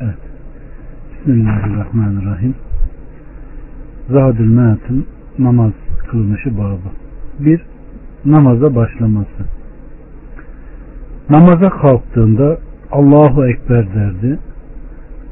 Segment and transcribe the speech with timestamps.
[0.00, 0.18] Evet.
[1.12, 2.54] Bismillahirrahmanirrahim.
[4.10, 5.06] Zadül Meat'ın
[5.38, 5.72] namaz
[6.10, 6.90] kılınışı babı.
[7.38, 7.62] Bir,
[8.24, 9.44] namaza başlaması.
[11.30, 12.58] Namaza kalktığında
[12.92, 14.38] Allahu Ekber derdi.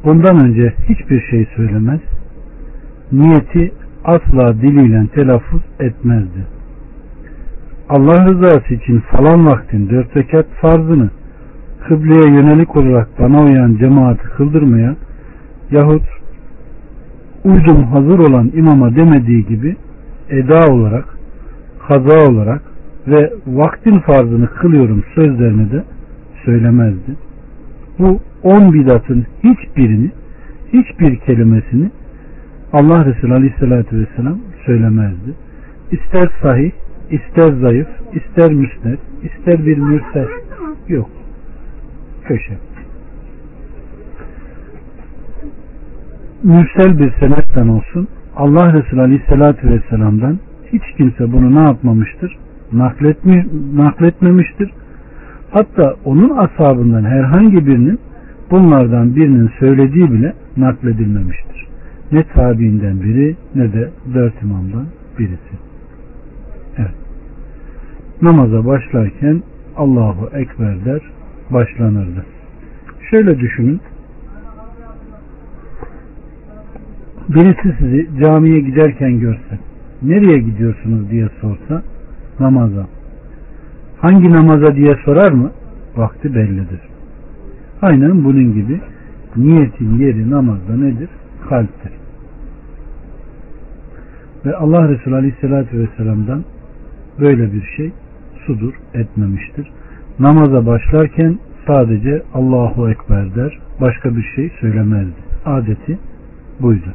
[0.05, 2.01] Bundan önce hiçbir şey söylemez.
[3.13, 3.73] Niyeti
[4.05, 6.47] asla diliyle telaffuz etmezdi.
[7.89, 11.11] Allah rızası için falan vaktin dört rekat farzını
[11.89, 14.97] kıbleye yönelik olarak bana uyan cemaati kıldırmaya
[15.71, 16.03] yahut
[17.45, 19.77] uydum hazır olan imama demediği gibi
[20.31, 21.05] eda olarak,
[21.89, 22.63] kaza olarak
[23.07, 25.85] ve vaktin farzını kılıyorum sözlerini de
[26.45, 27.17] söylemezdi.
[27.99, 30.11] Bu on bidatın hiçbirini,
[30.73, 31.91] hiçbir kelimesini
[32.73, 35.35] Allah Resulü Aleyhisselatü Vesselam söylemezdi.
[35.93, 36.73] İster sahih,
[37.11, 40.29] ister zayıf, ister müsned, ister bir mürsel
[40.89, 41.11] yok.
[42.25, 42.59] Köşe.
[46.43, 50.39] Mürsel bir senetten olsun Allah Resulü Aleyhisselatü Vesselam'dan
[50.73, 52.37] hiç kimse bunu ne yapmamıştır?
[52.73, 54.71] Nakletmi, nakletmemiştir.
[55.51, 57.99] Hatta onun ashabından herhangi birinin
[58.51, 61.67] bunlardan birinin söylediği bile nakledilmemiştir.
[62.13, 64.87] Ne tabiinden biri ne de dört imamdan
[65.19, 65.55] birisi.
[66.79, 66.95] Evet.
[68.23, 69.43] Namaza başlarken
[69.77, 71.01] Allahu Ekber der
[71.51, 72.25] başlanırdı.
[73.11, 73.81] Şöyle düşünün.
[77.29, 79.59] Birisi sizi camiye giderken görse
[80.03, 81.83] nereye gidiyorsunuz diye sorsa
[82.41, 82.87] namaza.
[84.01, 85.51] Hangi namaza diye sorar mı?
[85.97, 86.81] Vakti bellidir.
[87.83, 88.81] Aynen bunun gibi
[89.37, 91.09] niyetin yeri namazda nedir?
[91.49, 91.93] Kalptir.
[94.47, 96.45] Ve Allah Resulü Aleyhisselatü Vesselam'dan
[97.21, 97.93] böyle bir şey
[98.47, 99.71] sudur etmemiştir.
[100.19, 103.59] Namaza başlarken sadece Allahu Ekber der.
[103.81, 105.21] Başka bir şey söylemezdi.
[105.47, 105.99] Adeti
[106.61, 106.95] buydu.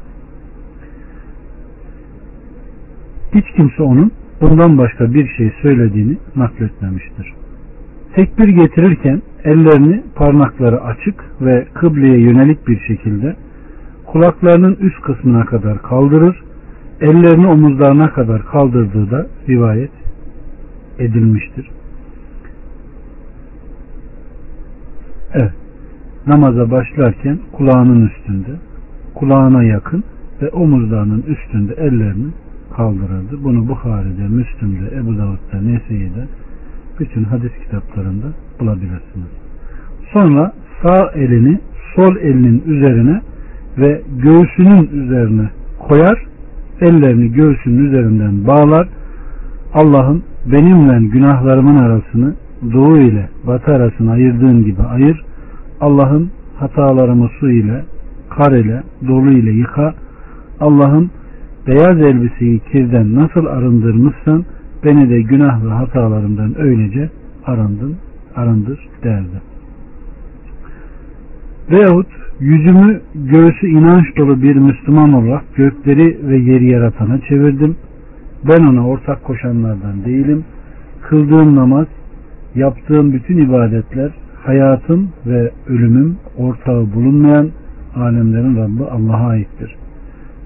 [3.34, 4.12] Hiç kimse onun
[4.42, 7.34] bundan başka bir şey söylediğini nakletmemiştir.
[8.16, 13.36] Tekbir getirirken ellerini parmakları açık ve kıbleye yönelik bir şekilde
[14.06, 16.44] kulaklarının üst kısmına kadar kaldırır,
[17.02, 19.92] ellerini omuzlarına kadar kaldırdığı da rivayet
[21.00, 21.79] edilmiştir.
[25.34, 25.54] Evet.
[26.28, 28.52] Namaza başlarken kulağının üstünde,
[29.16, 30.04] kulağına yakın
[30.42, 32.32] ve omuzlarının üstünde ellerini
[32.76, 33.44] kaldırırdı.
[33.44, 36.28] Bunu Bukhari'de, Müslüm'de, Ebu Davud'da, Nese'de
[37.00, 38.28] bütün hadis kitaplarında
[38.60, 39.32] bulabilirsiniz.
[40.14, 40.54] Sonra
[40.84, 41.60] sağ elini
[41.96, 43.22] sol elinin üzerine
[43.78, 46.26] ve göğsünün üzerine koyar,
[46.82, 48.88] ellerini göğsünün üzerinden bağlar.
[49.74, 52.36] Allah'ın benimle günahlarımın arasını
[52.74, 55.24] doğu ile batı arasını ayırdığın gibi ayır.
[55.82, 57.86] Allah'ın hatalarımı su ile,
[58.30, 59.94] kar ile, dolu ile yıka.
[60.60, 61.12] Allah'ın
[61.68, 64.46] beyaz elbiseyi kirden nasıl arındırmışsan
[64.84, 67.10] beni de günah ve hatalarımdan öylece
[67.46, 67.96] arındın,
[68.36, 69.42] arındır derdi.
[71.72, 72.08] Veyahut
[72.40, 77.76] yüzümü göğsü inanç dolu bir Müslüman olarak gökleri ve yeri yaratana çevirdim.
[78.48, 80.44] Ben ona ortak koşanlardan değilim.
[81.02, 81.88] Kıldığım namaz,
[82.60, 84.12] yaptığım bütün ibadetler,
[84.44, 87.50] hayatım ve ölümüm ortağı bulunmayan
[87.96, 89.76] alemlerin Rabbi Allah'a aittir.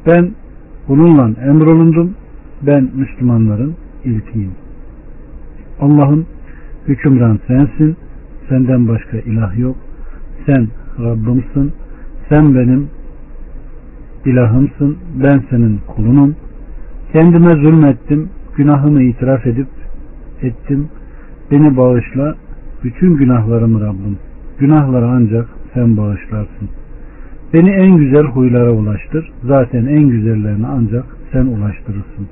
[0.07, 0.31] Ben
[0.87, 2.13] bununla emrolundum.
[2.61, 4.51] Ben Müslümanların ilkiyim.
[5.79, 6.25] Allah'ın
[6.87, 7.97] hükümran sensin.
[8.49, 9.75] Senden başka ilah yok.
[10.45, 10.67] Sen
[10.99, 11.73] Rabbimsin.
[12.29, 12.87] Sen benim
[14.25, 14.97] ilahımsın.
[15.23, 16.35] Ben senin kulunum.
[17.13, 18.29] Kendime zulmettim.
[18.57, 19.67] Günahımı itiraf edip
[20.41, 20.87] ettim.
[21.53, 22.35] Beni bağışla.
[22.83, 24.17] Bütün günahlarımı Rabbim.
[24.59, 26.69] Günahları ancak sen bağışlarsın.
[27.53, 29.31] Beni en güzel huylara ulaştır.
[29.43, 32.27] Zaten en güzellerini ancak sen ulaştırırsın.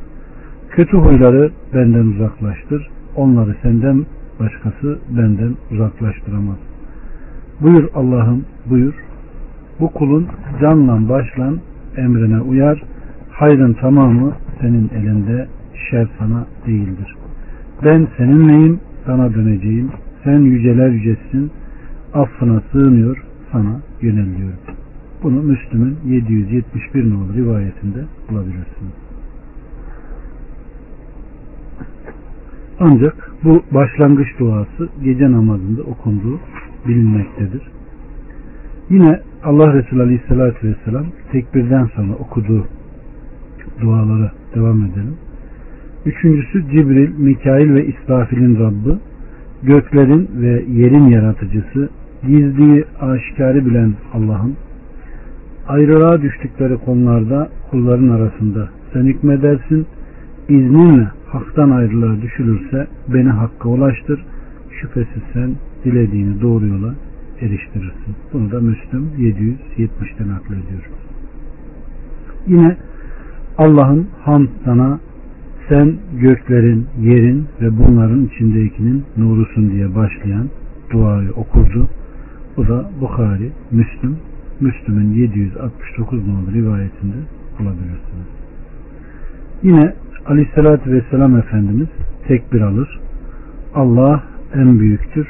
[0.69, 2.89] Kötü huyları benden uzaklaştır.
[3.15, 4.05] Onları senden
[4.39, 6.57] başkası benden uzaklaştıramaz.
[7.61, 8.93] Buyur Allah'ım buyur.
[9.79, 10.27] Bu kulun
[10.61, 11.53] canla başla
[11.97, 12.83] emrine uyar.
[13.31, 15.47] Hayrın tamamı senin elinde,
[15.89, 17.15] şer sana değildir.
[17.83, 19.89] Ben seninleyim, sana döneceğim.
[20.23, 21.51] Sen yüceler yücesin,
[22.13, 24.59] affına sığınıyor, sana yöneliyorum.
[25.23, 28.93] Bunu Müslüm'ün 771 nolu rivayetinde bulabilirsiniz.
[32.79, 36.39] Ancak bu başlangıç duası gece namazında okunduğu
[36.87, 37.61] bilinmektedir.
[38.89, 42.67] Yine Allah Resulü Aleyhisselatü Vesselam tekbirden sonra okuduğu
[43.81, 45.17] dualara devam edelim.
[46.05, 48.99] Üçüncüsü Cibril, Mikail ve İsrafil'in Rabbi,
[49.63, 51.89] göklerin ve yerin yaratıcısı,
[52.27, 54.55] gizliyi aşikarı bilen Allah'ın
[55.67, 59.85] ayrılığa düştükleri konularda kulların arasında sen hükmedersin.
[60.49, 64.25] İzninle haktan ayrılığa düşülürse beni hakka ulaştır.
[64.81, 65.51] Şüphesiz sen
[65.85, 66.95] dilediğini doğru yola
[67.41, 68.15] eriştirirsin.
[68.33, 70.89] Bunu da Müslüm 770'ten naklediyor.
[72.47, 72.77] Yine
[73.57, 74.99] Allah'ın hamd sana
[75.71, 80.49] sen göklerin, yerin ve bunların içindekinin nurusun diye başlayan
[80.91, 81.87] duayı okurdu.
[82.57, 84.17] Bu da Bukhari, Müslüm,
[84.59, 87.15] Müslüm'ün 769 numaralı rivayetinde
[87.59, 88.27] bulabilirsiniz.
[89.63, 89.93] Yine
[90.25, 91.87] Aleyhisselatü Vesselam Efendimiz
[92.27, 92.99] tekbir alır.
[93.75, 94.23] Allah
[94.55, 95.27] en büyüktür.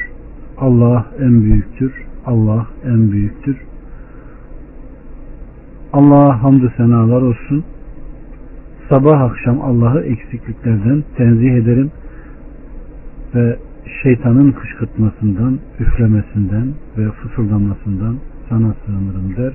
[0.58, 1.94] Allah en büyüktür.
[2.26, 3.58] Allah en büyüktür.
[5.94, 7.64] Allah'a hamdü senalar olsun.
[8.92, 11.92] Sabah akşam Allah'ı eksikliklerden tenzih ederim
[13.36, 13.58] ve
[14.04, 16.68] şeytanın kışkırtmasından, üflemesinden
[16.98, 18.16] ve fısıldamasından
[18.50, 19.54] sana sığınırım der.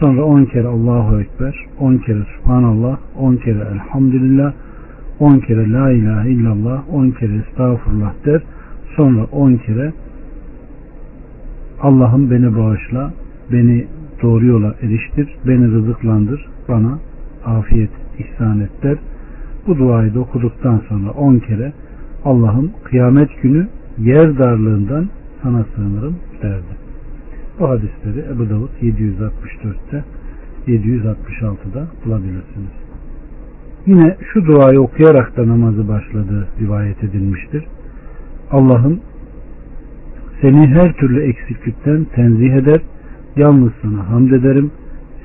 [0.00, 4.52] Sonra on kere Allahu Ekber, on kere Subhanallah, on kere Elhamdülillah,
[5.20, 8.42] on kere La ilahe illallah, on kere Estağfurullah der.
[8.96, 9.92] Sonra on kere
[11.82, 13.12] Allah'ım beni bağışla,
[13.52, 13.86] beni
[14.22, 16.98] doğru yola eriştir, beni rızıklandır, bana
[17.46, 18.98] afiyet ihsan et der.
[19.66, 21.72] Bu duayı da okuduktan sonra on kere
[22.24, 23.68] Allah'ım kıyamet günü
[23.98, 25.08] yer darlığından
[25.42, 26.74] sana sığınırım derdi.
[27.60, 30.04] Bu hadisleri Ebu Davud 764'te
[30.66, 32.74] 766'da bulabilirsiniz.
[33.86, 37.64] Yine şu duayı okuyarak da namazı başladığı rivayet edilmiştir.
[38.50, 39.00] Allah'ım
[40.40, 42.80] seni her türlü eksiklikten tenzih eder,
[43.36, 44.70] yalnız sana hamd ederim.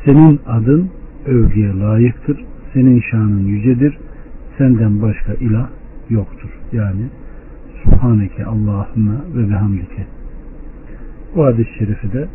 [0.05, 0.89] Senin adın
[1.25, 2.45] övgüye layıktır,
[2.75, 3.97] senin şanın yücedir,
[4.57, 5.69] senden başka ilah
[6.09, 6.49] yoktur.
[6.71, 7.05] Yani
[7.83, 10.05] Subhaneke Allahümme ve bihamdike.
[11.35, 12.27] Bu hadis-i şerifi de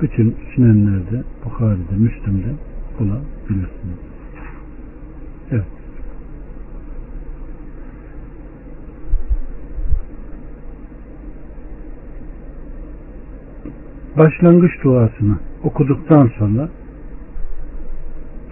[0.00, 2.52] bütün sünenlerde, Bukhari'de, Müslüm'de
[2.98, 3.98] bulabilirsiniz.
[5.50, 5.64] Evet.
[14.16, 16.68] başlangıç duasını okuduktan sonra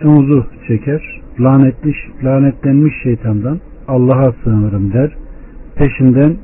[0.02, 1.94] emuzu çeker, lanetli,
[2.24, 5.12] lanetlenmiş şeytandan Allah'a sığınırım der.
[5.76, 6.36] Peşinden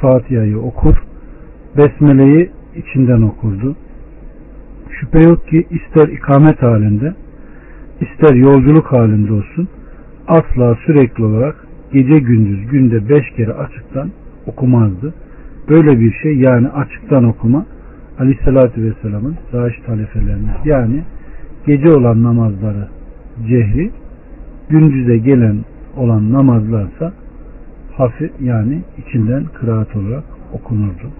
[0.00, 0.96] Fatiha'yı okur.
[1.76, 3.76] Besmele'yi içinden okurdu.
[4.90, 7.14] Şüphe yok ki ister ikamet halinde,
[8.00, 9.68] ister yolculuk halinde olsun,
[10.28, 14.10] asla sürekli olarak gece gündüz günde beş kere açıktan
[14.46, 15.14] okumazdı.
[15.68, 17.66] Böyle bir şey yani açıktan okuma
[18.18, 21.02] Aleyhisselatü Vesselam'ın raşit halefelerine yani
[21.66, 22.88] gece olan namazları
[23.48, 23.90] cehri
[24.68, 25.56] gündüze gelen
[25.96, 27.12] olan namazlarsa
[27.96, 31.10] hafif yani içinden kıraat olarak okunurdu.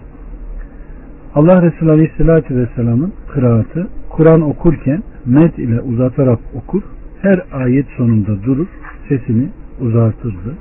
[1.35, 6.81] Allah Resulü Aleyhisselatü Vesselam'ın kıraatı Kur'an okurken med ile uzatarak okur,
[7.21, 8.67] her ayet sonunda durur,
[9.09, 9.49] sesini
[9.81, 10.55] uzatırdı.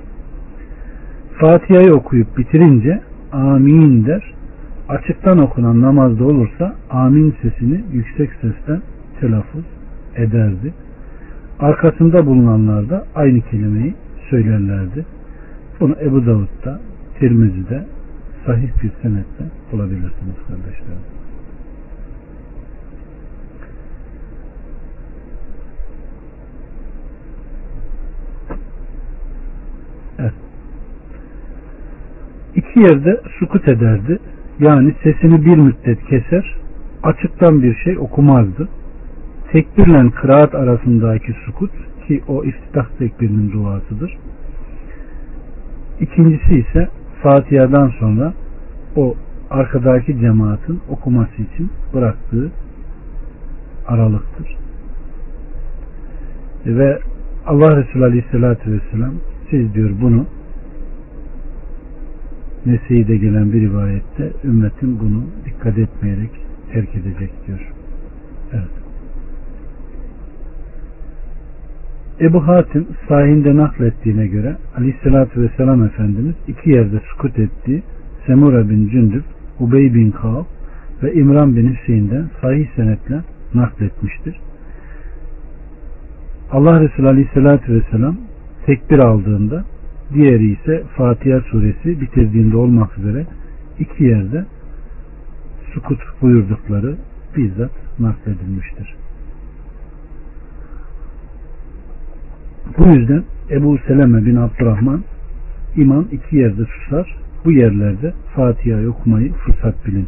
[1.40, 3.00] Fatiha'yı okuyup bitirince
[3.32, 4.34] amin der,
[4.88, 8.80] açıktan okunan namazda olursa amin sesini yüksek sesle
[9.20, 9.64] telaffuz
[10.16, 10.72] ederdi.
[11.60, 13.94] Arkasında bulunanlar da aynı kelimeyi
[14.30, 15.06] söylerlerdi.
[15.80, 16.80] Bunu Ebu Davud'da,
[17.18, 17.86] Tirmizi'de
[18.46, 21.02] sahih bir senetle bulabilirsiniz kardeşlerim.
[30.18, 30.32] Evet.
[32.54, 34.18] İki yerde sukut ederdi.
[34.58, 36.54] Yani sesini bir müddet keser,
[37.02, 38.68] açıktan bir şey okumazdı.
[39.52, 41.70] Tekbirle kıraat arasındaki sukut
[42.06, 44.16] ki o iftitah tekbirinin duasıdır.
[46.00, 46.88] İkincisi ise
[47.22, 48.32] Fatiha'dan sonra
[48.96, 49.14] o
[49.50, 52.50] arkadaki cemaatin okuması için bıraktığı
[53.88, 54.56] aralıktır.
[56.66, 56.98] Ve
[57.46, 59.14] Allah Resulü Aleyhisselatü Vesselam
[59.50, 60.26] siz diyor bunu
[62.66, 66.30] Nese'de gelen bir rivayette ümmetin bunu dikkat etmeyerek
[66.72, 67.72] terk edecek diyor.
[68.52, 68.79] Evet.
[72.20, 77.82] Ebu Hatim sahinde naklettiğine göre Aleyhisselatü Vesselam Efendimiz iki yerde sukut etti.
[78.26, 79.22] Semura bin Cündüb,
[79.60, 80.44] Ubey bin Kaab
[81.02, 83.20] ve İmran bin Hüseyin'den sahih senetle
[83.54, 84.36] nakletmiştir.
[86.50, 88.16] Allah Resulü Aleyhisselatü Vesselam
[88.66, 89.64] tekbir aldığında
[90.14, 93.26] diğeri ise Fatiha suresi bitirdiğinde olmak üzere
[93.78, 94.44] iki yerde
[95.74, 96.96] sukut buyurdukları
[97.36, 98.99] bizzat nakledilmiştir.
[102.78, 105.04] Bu yüzden Ebu Seleme bin Abdurrahman
[105.76, 107.16] imam iki yerde susar.
[107.44, 110.06] Bu yerlerde Fatiha okumayı fırsat bilin.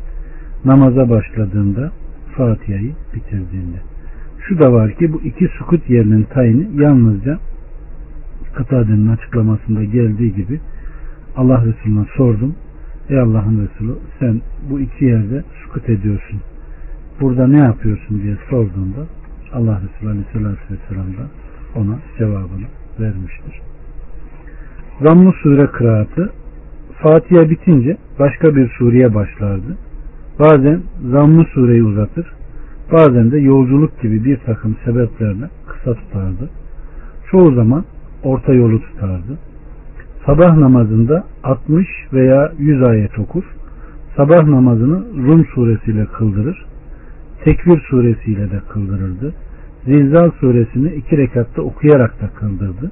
[0.65, 1.93] Namaza başladığında
[2.37, 3.77] Fatiha'yı bitirdiğinde.
[4.49, 7.39] Şu da var ki bu iki sukut yerinin tayini yalnızca
[8.55, 10.61] Katade'nin açıklamasında geldiği gibi
[11.37, 12.55] Allah Resulü'ne sordum.
[13.09, 14.41] Ey Allah'ın Resulü sen
[14.71, 16.41] bu iki yerde sukut ediyorsun.
[17.21, 19.07] Burada ne yapıyorsun diye sorduğunda
[19.53, 21.07] Allah Resulü Aleyhisselatü Vesselam
[21.77, 22.67] ona cevabını
[23.01, 23.61] vermiştir.
[25.01, 26.33] Zammı sure kıraatı
[27.03, 29.77] Fatiha bitince başka bir sureye başlardı.
[30.39, 32.33] Bazen zammı sureyi uzatır,
[32.93, 36.51] bazen de yolculuk gibi bir takım sebeplerle kısa tutardı.
[37.31, 37.85] Çoğu zaman
[38.23, 39.39] orta yolu tutardı.
[40.27, 43.45] Sabah namazında 60 veya 100 ayet okur.
[44.17, 46.67] Sabah namazını Rum suresiyle kıldırır.
[47.45, 49.35] Tekvir suresiyle de kıldırırdı.
[49.85, 52.91] Zilzal suresini iki rekatta okuyarak da kıldırdı.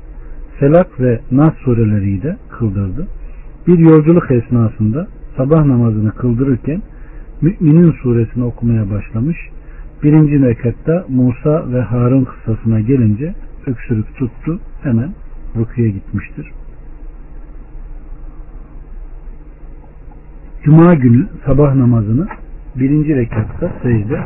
[0.58, 3.06] Felak ve Nas sureleri de kıldırdı.
[3.66, 6.82] Bir yolculuk esnasında sabah namazını kıldırırken
[7.42, 9.36] Müminin suresini okumaya başlamış.
[10.02, 13.34] Birinci rekatta Musa ve Harun kıssasına gelince
[13.66, 14.60] öksürük tuttu.
[14.82, 15.14] Hemen
[15.56, 16.52] rukuya gitmiştir.
[20.64, 22.26] Cuma günü sabah namazını
[22.76, 24.20] birinci rekatta secde,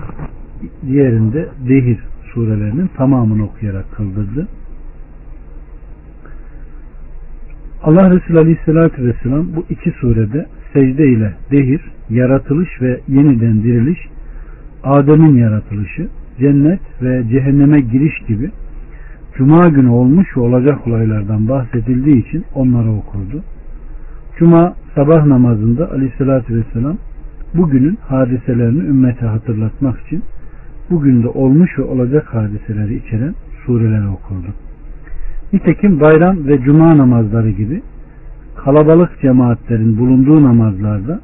[0.87, 1.99] diğerinde dehir
[2.35, 4.49] surelerinin tamamını okuyarak kıldırdı.
[7.83, 13.99] Allah Resulü Aleyhisselatü Vesselam bu iki surede secde ile dehir, yaratılış ve yeniden diriliş,
[14.85, 18.51] Adem'in yaratılışı, cennet ve cehenneme giriş gibi
[19.37, 23.43] Cuma günü olmuş ve olacak olaylardan bahsedildiği için onları okurdu.
[24.39, 26.97] Cuma sabah namazında Aleyhisselatü Vesselam
[27.55, 30.23] bugünün hadiselerini ümmete hatırlatmak için
[30.91, 33.35] bugün de olmuş ve olacak hadiseleri içeren
[33.67, 34.47] sureleri okurdu.
[35.53, 37.83] Nitekim bayram ve cuma namazları gibi
[38.57, 41.21] kalabalık cemaatlerin bulunduğu namazlarda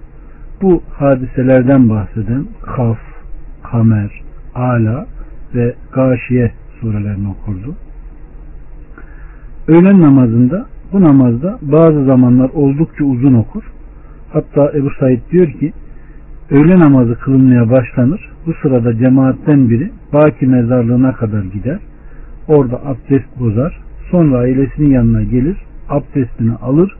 [0.62, 2.98] bu hadiselerden bahseden Kaf,
[3.62, 4.22] Kamer,
[4.54, 5.06] Ala
[5.54, 7.74] ve Gâşiye surelerini okurdu.
[9.68, 13.62] Öğlen namazında bu namazda bazı zamanlar oldukça uzun okur.
[14.32, 15.72] Hatta Ebu Said diyor ki
[16.50, 18.30] öğle namazı kılınmaya başlanır.
[18.46, 21.78] Bu sırada cemaatten biri Baki mezarlığına kadar gider.
[22.48, 23.80] Orada abdest bozar.
[24.10, 25.56] Sonra ailesinin yanına gelir.
[25.88, 26.96] Abdestini alır.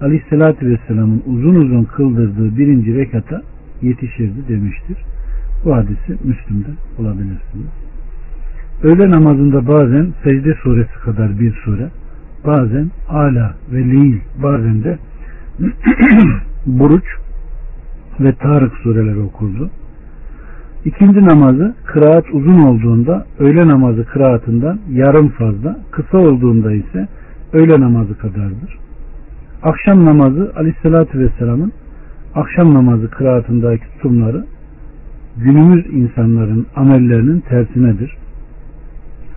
[0.00, 3.42] Aleyhisselatü Vesselam'ın uzun uzun kıldırdığı birinci rekata
[3.82, 4.96] yetişirdi demiştir.
[5.64, 7.66] Bu hadisi Müslüm'de bulabilirsiniz.
[8.82, 11.88] Öğle namazında bazen secde suresi kadar bir sure,
[12.46, 14.98] bazen ala ve leyl, bazen de
[16.66, 17.04] buruç
[18.20, 19.70] ve Tarık sureleri okurdu.
[20.84, 27.08] İkindi namazı kıraat uzun olduğunda öğle namazı kıraatından yarım fazla, kısa olduğunda ise
[27.52, 28.78] öğle namazı kadardır.
[29.62, 31.72] Akşam namazı Aleyhisselatü Vesselam'ın
[32.34, 34.44] akşam namazı kıraatındaki tutumları
[35.36, 38.16] günümüz insanların amellerinin tersinedir.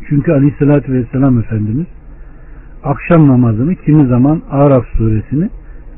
[0.09, 1.87] Çünkü Aleyhisselatü Vesselam Efendimiz
[2.83, 5.49] akşam namazını kimi zaman Araf suresini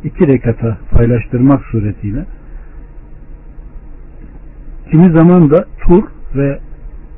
[0.04, 2.26] iki rekata paylaştırmak suretiyle
[4.92, 6.04] kimi zaman da Tur
[6.36, 6.60] ve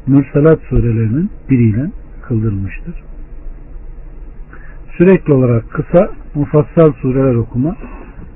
[0.08, 2.96] Mürselat surelerinin biriyle kıldırmıştır.
[4.98, 7.76] Sürekli olarak kısa mufassal sureler okuma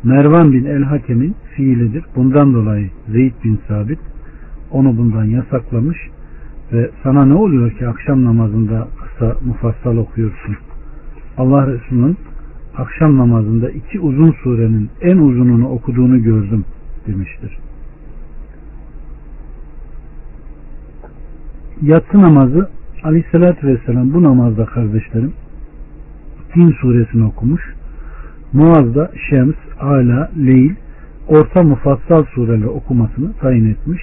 [0.04, 2.06] Mervan bin El Hakem'in fiilidir.
[2.16, 4.00] Bundan dolayı Zeyd bin Sabit
[4.72, 5.98] onu bundan yasaklamış
[6.74, 10.56] ve sana ne oluyor ki akşam namazında kısa mufassal okuyorsun?
[11.38, 12.18] Allah Resulü'nün
[12.78, 16.66] akşam namazında iki uzun surenin en uzununu okuduğunu gördüm
[17.08, 17.58] demiştir.
[21.82, 22.70] Yatsı namazı
[23.04, 25.34] Aleyhisselatü Vesselam bu namazda kardeşlerim
[26.54, 27.62] Tin suresini okumuş.
[28.54, 30.72] Muaz'da Şems, Ala, Leyl,
[31.28, 34.02] orta mufassal sureleri okumasını tayin etmiş.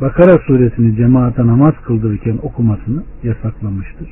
[0.00, 4.08] Bakara suresini cemaate namaz kıldırırken okumasını yasaklamıştır.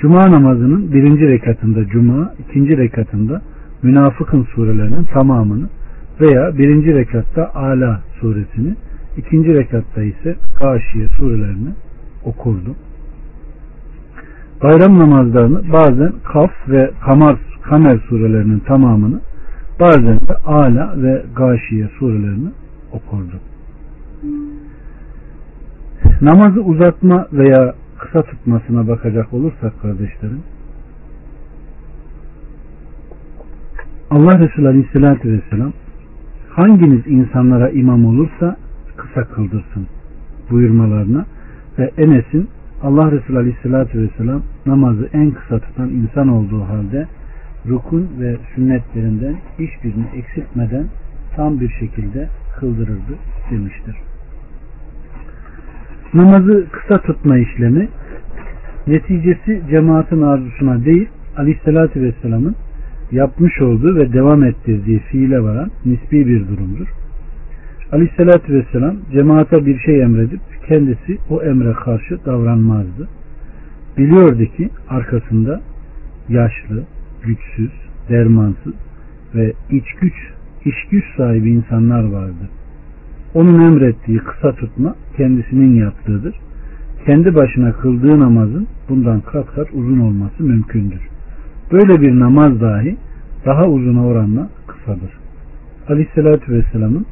[0.00, 3.42] Cuma namazının birinci rekatında Cuma, ikinci rekatında
[3.82, 5.68] Münafıkın surelerinin tamamını
[6.20, 8.74] veya birinci rekatta Ala suresini,
[9.16, 11.70] ikinci rekatta ise Gâşiye surelerini
[12.24, 12.74] okurdu.
[14.62, 19.20] Bayram namazlarını bazen Kaf ve Kamar, Kamer surelerinin tamamını
[19.80, 22.50] bazen de Ala ve Gâşiye surelerini
[22.92, 23.40] okurdu.
[26.20, 30.42] Namazı uzatma veya kısa tutmasına bakacak olursak kardeşlerim
[34.10, 35.72] Allah Resulü Aleyhisselatü Vesselam
[36.50, 38.56] hanginiz insanlara imam olursa
[39.00, 39.86] kısa kıldırsın
[40.50, 41.26] buyurmalarına
[41.78, 42.48] ve Enes'in
[42.82, 47.06] Allah Resulü Aleyhisselatü Vesselam namazı en kısa tutan insan olduğu halde
[47.68, 50.86] rukun ve sünnetlerinden hiçbirini eksiltmeden
[51.36, 52.28] tam bir şekilde
[52.58, 53.14] kıldırırdı
[53.50, 53.96] demiştir.
[56.14, 57.88] Namazı kısa tutma işlemi
[58.86, 62.56] neticesi cemaatin arzusuna değil Aleyhisselatü Vesselam'ın
[63.12, 66.88] yapmış olduğu ve devam ettirdiği fiile varan nispi bir durumdur.
[67.92, 73.08] Aleyhisselatü Vesselam cemaate bir şey emredip kendisi o emre karşı davranmazdı.
[73.98, 75.60] Biliyordu ki arkasında
[76.28, 76.84] yaşlı,
[77.22, 77.70] güçsüz,
[78.08, 78.74] dermansız
[79.34, 80.14] ve iç güç,
[80.64, 82.48] iş güç sahibi insanlar vardı.
[83.34, 86.34] Onun emrettiği kısa tutma kendisinin yaptığıdır.
[87.06, 91.00] Kendi başına kıldığı namazın bundan kat kat uzun olması mümkündür.
[91.72, 92.96] Böyle bir namaz dahi
[93.46, 95.10] daha uzun oranla kısadır.
[95.88, 97.06] Aleyhissalatü Vesselam'ın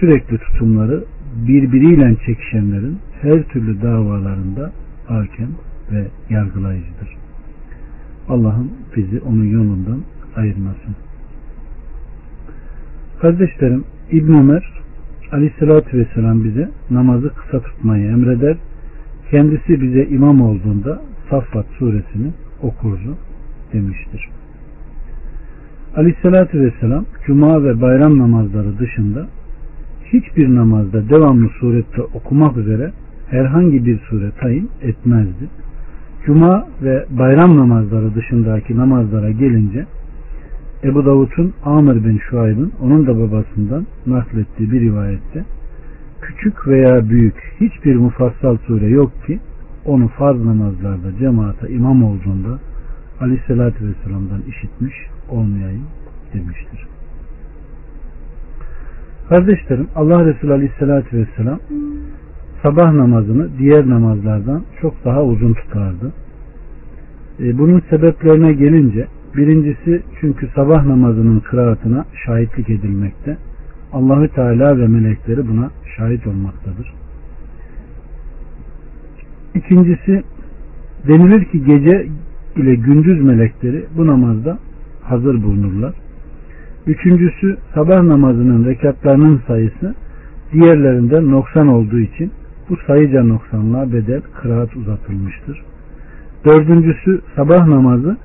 [0.00, 1.04] sürekli tutumları
[1.48, 4.72] birbiriyle çekişenlerin her türlü davalarında
[5.06, 5.50] hakem
[5.92, 7.16] ve yargılayıcıdır.
[8.28, 10.00] Allah'ım bizi onun yolundan
[10.36, 10.96] ayırmasın.
[13.20, 14.74] Kardeşlerim İbn Ömer
[15.32, 18.56] Aleyhisselatü Vesselam bize namazı kısa tutmayı emreder.
[19.30, 22.32] Kendisi bize imam olduğunda Saffat suresini
[22.62, 23.16] okurdu
[23.72, 24.28] demiştir.
[25.96, 29.26] Aleyhisselatü Vesselam Cuma ve bayram namazları dışında
[30.12, 32.92] hiçbir namazda devamlı surette okumak üzere
[33.30, 35.48] herhangi bir sure tayin etmezdi.
[36.26, 39.86] Cuma ve bayram namazları dışındaki namazlara gelince
[40.84, 45.44] Ebu Davud'un Amr bin Şuayb'ın onun da babasından naklettiği bir rivayette
[46.20, 49.40] küçük veya büyük hiçbir mufassal sure yok ki
[49.84, 52.58] onu farz namazlarda cemaate imam olduğunda
[53.20, 54.94] Aleyhisselatü Vesselam'dan işitmiş
[55.30, 55.86] olmayayım
[56.34, 56.93] demiştir.
[59.28, 61.58] Kardeşlerim Allah Resulü Aleyhisselatü Vesselam
[62.62, 66.12] sabah namazını diğer namazlardan çok daha uzun tutardı.
[67.40, 73.36] E, bunun sebeplerine gelince birincisi çünkü sabah namazının kıraatına şahitlik edilmekte.
[73.92, 76.94] Allahü Teala ve melekleri buna şahit olmaktadır.
[79.54, 80.22] İkincisi
[81.08, 82.06] denilir ki gece
[82.56, 84.58] ile gündüz melekleri bu namazda
[85.02, 86.03] hazır bulunurlar.
[86.86, 89.94] Üçüncüsü sabah namazının rekatlarının sayısı
[90.52, 92.30] diğerlerinden noksan olduğu için
[92.68, 95.62] bu sayıca noksanlığa bedel kıraat uzatılmıştır.
[96.44, 98.16] Dördüncüsü sabah namazı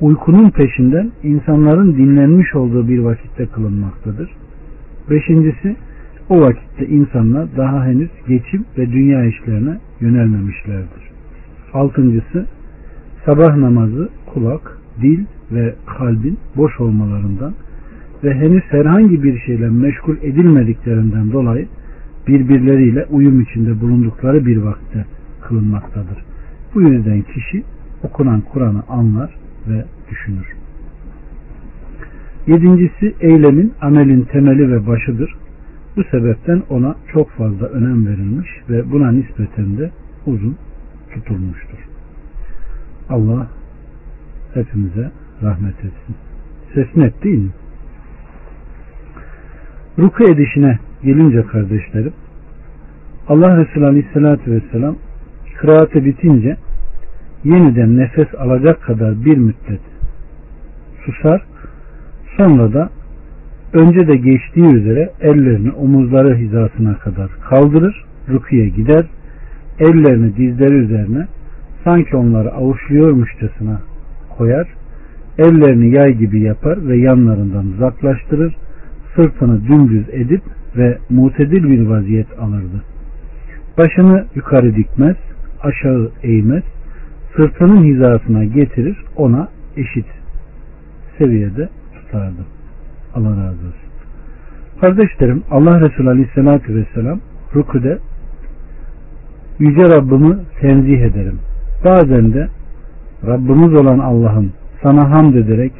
[0.00, 4.30] uykunun peşinden insanların dinlenmiş olduğu bir vakitte kılınmaktadır.
[5.10, 5.76] Beşincisi
[6.28, 11.12] o vakitte insanlar daha henüz geçim ve dünya işlerine yönelmemişlerdir.
[11.72, 12.46] Altıncısı
[13.24, 17.54] sabah namazı kulak, dil ve kalbin boş olmalarından
[18.24, 21.68] ve henüz herhangi bir şeyle meşgul edilmediklerinden dolayı
[22.28, 25.04] birbirleriyle uyum içinde bulundukları bir vakte
[25.40, 26.24] kılınmaktadır.
[26.74, 27.64] Bu yüzden kişi
[28.02, 29.34] okunan Kur'an'ı anlar
[29.68, 30.46] ve düşünür.
[32.46, 35.34] Yedincisi eylemin amelin temeli ve başıdır.
[35.96, 39.90] Bu sebepten ona çok fazla önem verilmiş ve buna nispeten de
[40.26, 40.56] uzun
[41.14, 41.78] tutulmuştur.
[43.08, 43.48] Allah
[44.54, 45.10] hepimize
[45.42, 46.14] rahmet etsin.
[46.74, 47.50] Ses net değil mi?
[49.98, 52.12] Ruku edişine gelince kardeşlerim
[53.28, 54.96] Allah Resulü Aleyhisselatü Vesselam
[55.56, 56.56] kıraatı bitince
[57.44, 59.80] yeniden nefes alacak kadar bir müddet
[61.04, 61.42] susar
[62.36, 62.90] sonra da
[63.72, 69.04] önce de geçtiği üzere ellerini omuzları hizasına kadar kaldırır rukuya gider
[69.78, 71.26] ellerini dizleri üzerine
[71.84, 73.80] sanki onları avuçluyormuşçasına
[74.38, 74.68] koyar
[75.38, 78.56] ellerini yay gibi yapar ve yanlarından uzaklaştırır
[79.16, 80.42] sırtını dümdüz edip
[80.76, 82.84] ve mutedil bir vaziyet alırdı.
[83.78, 85.16] Başını yukarı dikmez,
[85.62, 86.62] aşağı eğmez,
[87.36, 90.06] sırtının hizasına getirir, ona eşit
[91.18, 92.44] seviyede tutardı.
[93.14, 93.92] Allah razı olsun.
[94.80, 97.20] Kardeşlerim Allah Resulü Aleyhisselatü Vesselam
[97.56, 97.98] rükude
[99.58, 101.38] Yüce Rabbimi tenzih ederim.
[101.84, 102.48] Bazen de
[103.26, 105.72] Rabbimiz olan Allah'ım sana hamd ederek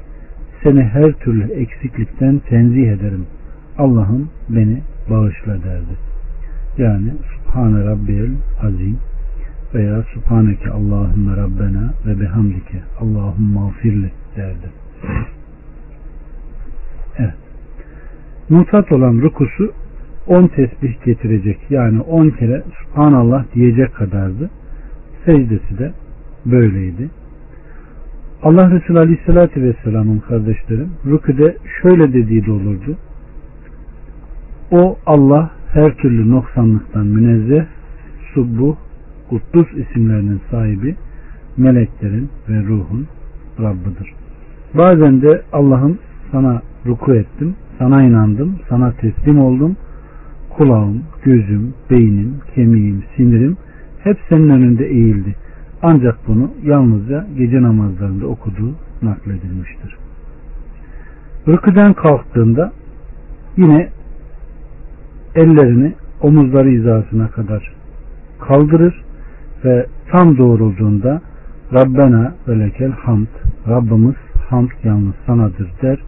[0.62, 3.27] seni her türlü eksiklikten tenzih ederim.
[3.79, 5.96] Allah'ım beni bağışla derdi.
[6.79, 8.31] Yani Subhane Rabbiyel
[8.62, 8.98] Azim
[9.75, 14.70] veya Subhaneke Allahümme Rabbena ve bihamdike Allahümme mağfirli derdi.
[17.18, 17.35] Evet.
[18.48, 19.72] Mutat olan rukusu
[20.27, 21.59] 10 tesbih getirecek.
[21.70, 24.51] Yani 10 kere Subhanallah diyecek kadardı.
[25.25, 25.92] Secdesi de
[26.46, 27.11] böyleydi.
[28.43, 32.97] Allah Resulü Aleyhisselatü Vesselam'ın kardeşlerim rüküde şöyle dediği de olurdu.
[34.71, 37.65] O Allah her türlü noksanlıktan münezzeh,
[38.35, 38.77] subbuh,
[39.29, 40.97] kuddus isimlerinin sahibi,
[41.57, 43.07] meleklerin ve ruhun
[43.61, 44.15] Rabbidir.
[44.75, 45.99] Bazen de Allah'ım
[46.33, 49.77] sana ruku ettim, sana inandım, sana teslim oldum.
[50.51, 53.57] Kulağım, gözüm, beynim, kemiğim, sinirim
[54.05, 55.35] hep senin önünde eğildi.
[55.83, 59.97] Ancak bunu yalnızca gece namazlarında okuduğu nakledilmiştir.
[61.49, 62.73] Rüküden kalktığında
[63.57, 63.88] yine
[65.35, 67.73] ellerini omuzları hizasına kadar
[68.40, 69.05] kaldırır
[69.64, 71.21] ve tam doğrulduğunda
[71.73, 73.27] Rabbena ve lekel hamd
[73.68, 74.16] Rabbimiz
[74.49, 75.99] hamd yalnız sanadır der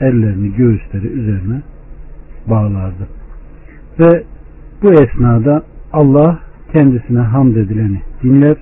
[0.00, 1.62] ellerini göğüsleri üzerine
[2.46, 3.08] bağlardı.
[3.98, 4.24] Ve
[4.82, 6.38] bu esnada Allah
[6.72, 8.56] kendisine hamd edileni dinler.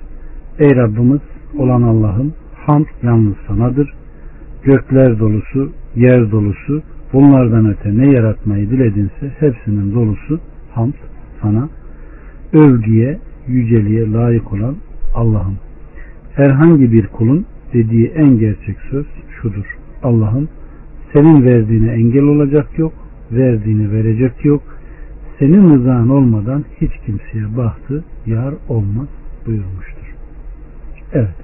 [0.59, 1.21] Ey Rabbimiz
[1.57, 2.33] olan Allah'ım
[2.65, 3.93] hamd yalnız sanadır.
[4.63, 6.81] Gökler dolusu, yer dolusu,
[7.13, 10.39] bunlardan öte ne yaratmayı diledinse hepsinin dolusu
[10.71, 10.93] hamd
[11.41, 11.69] sana.
[12.53, 14.75] Övgüye, yüceliğe layık olan
[15.15, 15.57] Allah'ım.
[16.35, 19.05] Herhangi bir kulun dediği en gerçek söz
[19.41, 19.77] şudur.
[20.03, 20.49] Allah'ım
[21.13, 22.93] senin verdiğine engel olacak yok,
[23.31, 24.61] verdiğini verecek yok.
[25.39, 29.07] Senin rızan olmadan hiç kimseye bahtı yar olmaz
[29.45, 29.90] buyurmuştur.
[31.13, 31.35] Evet.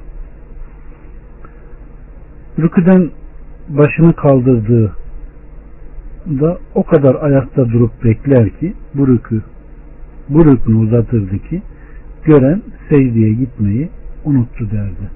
[2.59, 3.09] Rüküden
[3.69, 4.95] başını kaldırdığı
[6.27, 9.41] da o kadar ayakta durup bekler ki bu rükü
[10.29, 11.61] bu rükünü uzatırdı ki
[12.23, 13.89] gören secdeye gitmeyi
[14.25, 15.11] unuttu derdi.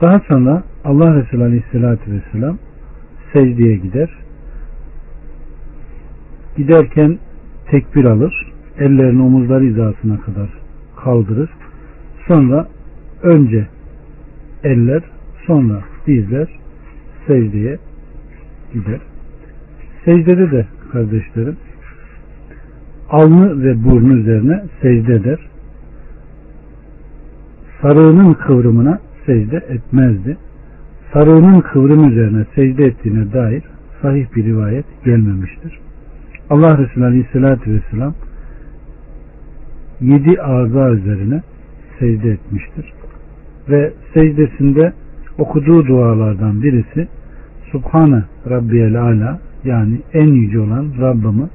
[0.00, 2.58] Daha sonra Allah Resulü Aleyhisselatü Vesselam
[3.32, 4.10] secdeye gider.
[6.56, 7.18] Giderken
[7.70, 8.52] tekbir alır.
[8.78, 10.48] Ellerini omuzları hizasına kadar
[10.96, 11.50] kaldırır.
[12.28, 12.68] Sonra
[13.24, 13.66] önce
[14.64, 15.02] eller
[15.46, 16.48] sonra dizler
[17.26, 17.78] secdeye
[18.72, 19.00] gider.
[20.04, 21.56] Secdede de kardeşlerim
[23.10, 25.38] alnı ve burnu üzerine secde eder.
[27.82, 30.36] Sarığının kıvrımına secde etmezdi.
[31.12, 33.62] Sarığının kıvrım üzerine secde ettiğine dair
[34.02, 35.78] sahih bir rivayet gelmemiştir.
[36.50, 38.14] Allah Resulü Aleyhisselatü Vesselam
[40.00, 41.42] yedi ağza üzerine
[41.98, 42.92] secde etmiştir.
[43.68, 44.92] Ve secdesinde
[45.38, 47.08] okuduğu dualardan birisi
[47.72, 51.48] Subhane Rabbiyel Ala yani en yüce olan Rabbimi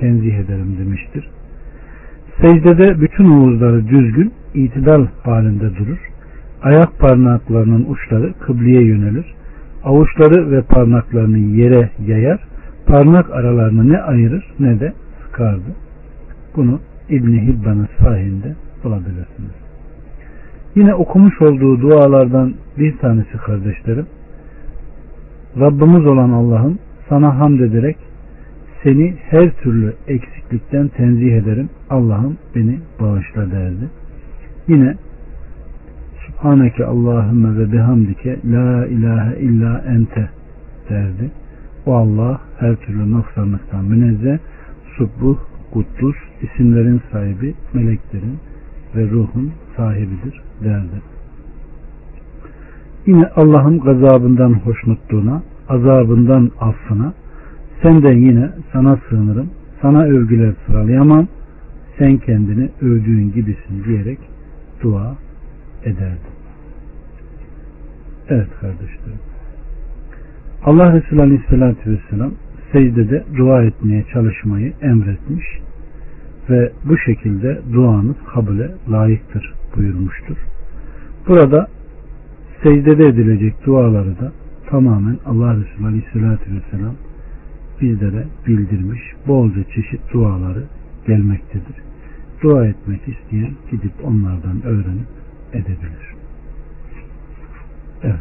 [0.00, 1.28] tenzih ederim demiştir.
[2.40, 5.98] Secdede bütün omuzları düzgün, itidal halinde durur.
[6.62, 9.34] Ayak parmaklarının uçları kıbleye yönelir.
[9.84, 12.40] Avuçları ve parmaklarını yere yayar.
[12.86, 14.92] Parmak aralarını ne ayırır ne de
[15.26, 15.76] sıkardı.
[16.56, 19.61] Bunu İbni Hibban'ın sahinde bulabilirsiniz.
[20.74, 24.06] Yine okumuş olduğu dualardan bir tanesi kardeşlerim.
[25.60, 27.96] Rabbimiz olan Allah'ım sana hamd ederek
[28.82, 31.68] seni her türlü eksiklikten tenzih ederim.
[31.90, 33.88] Allah'ım beni bağışla derdi.
[34.68, 34.96] Yine
[36.26, 40.30] Subhaneke Allahümme ve bihamdike la ilahe illa ente
[40.90, 41.30] derdi.
[41.86, 44.38] O Allah her türlü noksanlıktan münezzeh,
[44.98, 45.36] subbuh,
[45.72, 48.38] kuddus, isimlerin sahibi, meleklerin
[48.96, 51.02] ve ruhun sahibidir derdi.
[53.06, 57.12] Yine Allah'ın gazabından hoşnutluğuna, azabından affına,
[57.82, 59.50] senden yine sana sığınırım,
[59.82, 61.26] sana övgüler sıralayamam,
[61.98, 64.18] sen kendini övdüğün gibisin diyerek
[64.82, 65.16] dua
[65.84, 66.32] ederdi.
[68.28, 69.18] Evet kardeşlerim.
[70.64, 72.32] Allah Resulü Aleyhisselatü Vesselam
[72.72, 75.44] secdede dua etmeye çalışmayı emretmiş
[76.50, 80.36] ve bu şekilde duanız kabule layıktır buyurmuştur.
[81.28, 81.68] Burada
[82.62, 84.32] secdede edilecek duaları da
[84.70, 86.94] tamamen Allah Resulü Aleyhisselatü Vesselam
[87.80, 89.00] bizlere bildirmiş.
[89.28, 90.64] Bolca çeşit duaları
[91.06, 91.76] gelmektedir.
[92.42, 95.08] Dua etmek isteyen gidip onlardan öğrenip
[95.52, 96.14] edebilir.
[98.02, 98.20] Evet.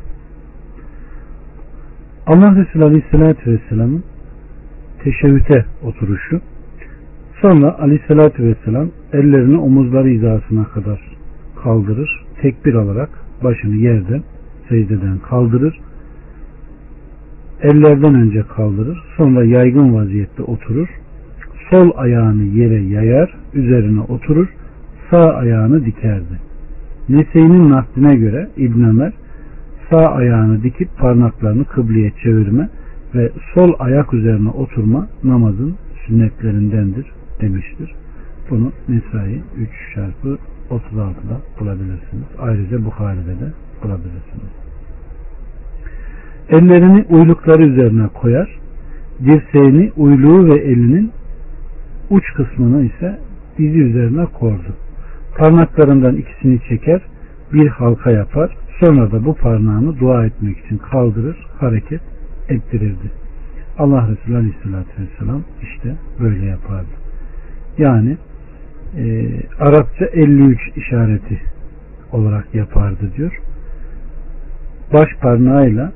[2.27, 4.03] Allah Resulü Aleyhisselatü Vesselam'ın
[5.03, 6.41] teşebbüte oturuşu
[7.41, 10.99] sonra Aleyhisselatü Vesselam ellerini omuzları hizasına kadar
[11.63, 12.25] kaldırır.
[12.41, 13.10] Tekbir alarak
[13.43, 14.23] başını yerden
[14.69, 15.80] secdeden kaldırır.
[17.62, 19.04] Ellerden önce kaldırır.
[19.17, 20.88] Sonra yaygın vaziyette oturur.
[21.69, 23.34] Sol ayağını yere yayar.
[23.54, 24.47] Üzerine oturur.
[25.10, 26.39] Sağ ayağını dikerdi.
[27.10, 29.13] Nese'nin nakline göre İbn Ömer
[29.89, 32.69] sağ ayağını dikip parmaklarını kıbleye çevirme
[33.15, 35.75] ve sol ayak üzerine oturma namazın
[36.08, 37.06] sünnetlerindendir
[37.41, 37.95] demiştir.
[38.49, 40.38] Bunu Nesai 3 çarpı
[40.69, 42.25] 36'da bulabilirsiniz.
[42.39, 44.51] Ayrıca Bukhari'de de bulabilirsiniz.
[46.49, 48.60] Ellerini uylukları üzerine koyar.
[49.19, 51.12] Dirseğini uyluğu ve elinin
[52.10, 53.19] uç kısmını ise
[53.58, 54.75] dizi üzerine kordu.
[55.38, 57.01] Parmaklarından ikisini çeker,
[57.54, 58.58] bir halka yapar.
[58.80, 62.01] Sonra da bu parmağını dua etmek için kaldırır, hareket
[62.49, 63.12] ettirirdi.
[63.77, 67.01] Allah Resulü Aleyhisselatü Vesselam işte böyle yapardı.
[67.77, 68.17] Yani
[68.97, 69.27] e,
[69.60, 71.41] Arapça 53 işareti
[72.12, 73.41] olarak yapardı diyor.
[74.93, 75.91] Baş parmağıyla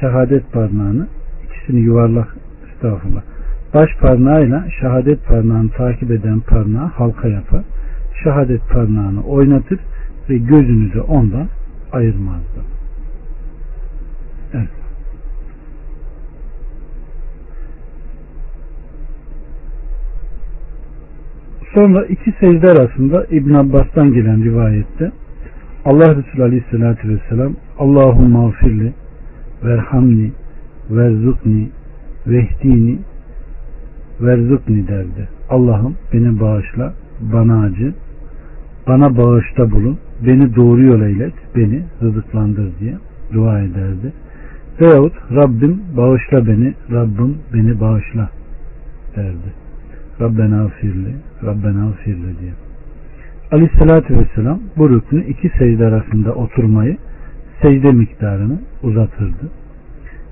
[0.00, 1.06] şehadet parmağını
[1.44, 2.36] ikisini yuvarlak
[2.72, 3.22] estağfurullah.
[3.74, 7.62] Baş parmağıyla şehadet parmağını takip eden parmağı halka yapar.
[8.24, 9.78] Şehadet parmağını oynatır
[10.30, 11.48] ve gözünü de ondan
[11.92, 12.60] ayırmazdı.
[14.54, 14.85] Evet.
[21.76, 25.12] Sonra iki secde arasında İbn Abbas'tan gelen rivayette
[25.84, 28.92] Allah Resulü Aleyhisselatü Vesselam Allahümme afirli
[29.64, 30.32] verhamni
[30.90, 31.68] verzukni
[32.26, 32.98] vehdini
[34.20, 35.28] verzukni derdi.
[35.50, 37.94] Allah'ım beni bağışla, bana acı,
[38.88, 42.94] bana bağışta bulun, beni doğru yola ilet, beni rızıklandır diye
[43.32, 44.12] dua ederdi.
[44.80, 48.30] Veyahut Rabbim bağışla beni, Rabbim beni bağışla
[49.16, 49.65] derdi.
[50.20, 52.52] Rabbena afirli, Rabbena afirli diye.
[53.52, 56.96] Aleyhissalatü vesselam bu rüknü iki secde arasında oturmayı
[57.62, 59.50] secde miktarını uzatırdı.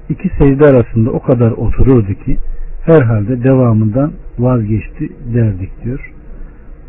[0.09, 2.39] İki secde arasında o kadar otururdu ki
[2.85, 6.13] herhalde devamından vazgeçti derdik diyor.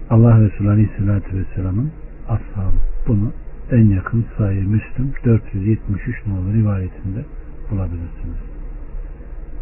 [0.09, 1.91] Allah Resulü Aleyhisselatü Vesselam'ın
[2.29, 2.75] ashabı.
[3.07, 3.31] Bunu
[3.71, 7.25] en yakın sayı Müslüm 473 nolu rivayetinde
[7.71, 8.39] bulabilirsiniz.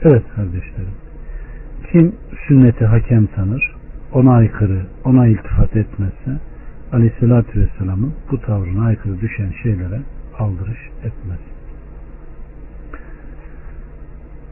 [0.02, 1.13] Evet kardeşlerim.
[1.94, 2.16] Kim
[2.48, 3.76] sünneti hakem tanır,
[4.14, 6.42] ona aykırı, ona iltifat etmezse
[6.94, 10.00] Aleyhisselatü Vesselam'ın bu tavrına aykırı düşen şeylere
[10.40, 11.40] aldırış etmez.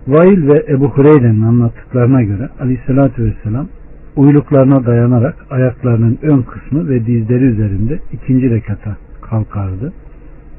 [0.07, 3.67] Vail ve Ebu Hureyre'nin anlattıklarına göre Aleyhisselatü Vesselam
[4.15, 9.93] uyluklarına dayanarak ayaklarının ön kısmı ve dizleri üzerinde ikinci rekata kalkardı.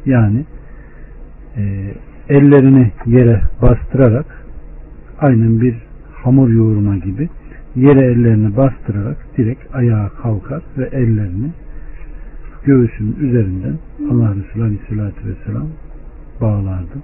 [0.06, 0.44] Yani
[1.56, 1.62] e,
[2.28, 4.26] ellerini yere bastırarak
[5.20, 5.91] aynen bir
[6.24, 7.28] hamur yoğurma gibi
[7.76, 11.50] yere ellerini bastırarak direkt ayağa kalkar ve ellerini
[12.64, 13.78] göğsünün üzerinden
[14.10, 15.68] Allah Resulü Aleyhisselatü Vesselam
[16.40, 16.98] bağlardı.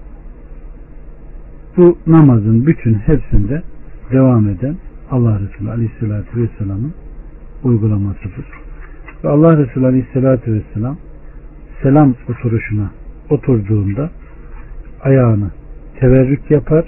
[1.76, 3.62] Bu namazın bütün hepsinde
[4.12, 4.76] devam eden
[5.10, 6.92] Allah Resulü Aleyhisselatü Vesselam'ın
[7.64, 8.46] uygulamasıdır.
[9.24, 10.96] Ve Allah Resulü Aleyhisselatü Vesselam
[11.82, 12.90] selam oturuşuna
[13.30, 14.10] oturduğunda
[15.02, 15.50] ayağını
[16.00, 16.84] teverrük yapar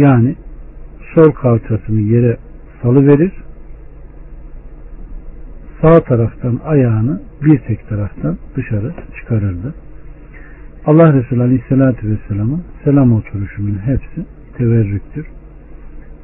[0.00, 0.36] yani
[1.14, 2.36] sol kalçasını yere
[2.82, 3.32] salıverir
[5.82, 9.74] sağ taraftan ayağını bir tek taraftan dışarı çıkarırdı.
[10.86, 14.26] Allah Resulü Aleyhisselatü Vesselam'ın selam oturuşunun hepsi
[14.58, 15.26] teverrüktür.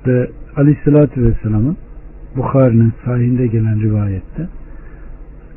[0.07, 1.77] Ve Aleyhisselatü Vesselam'ın
[2.37, 4.49] Bukhari'nin sahinde gelen rivayette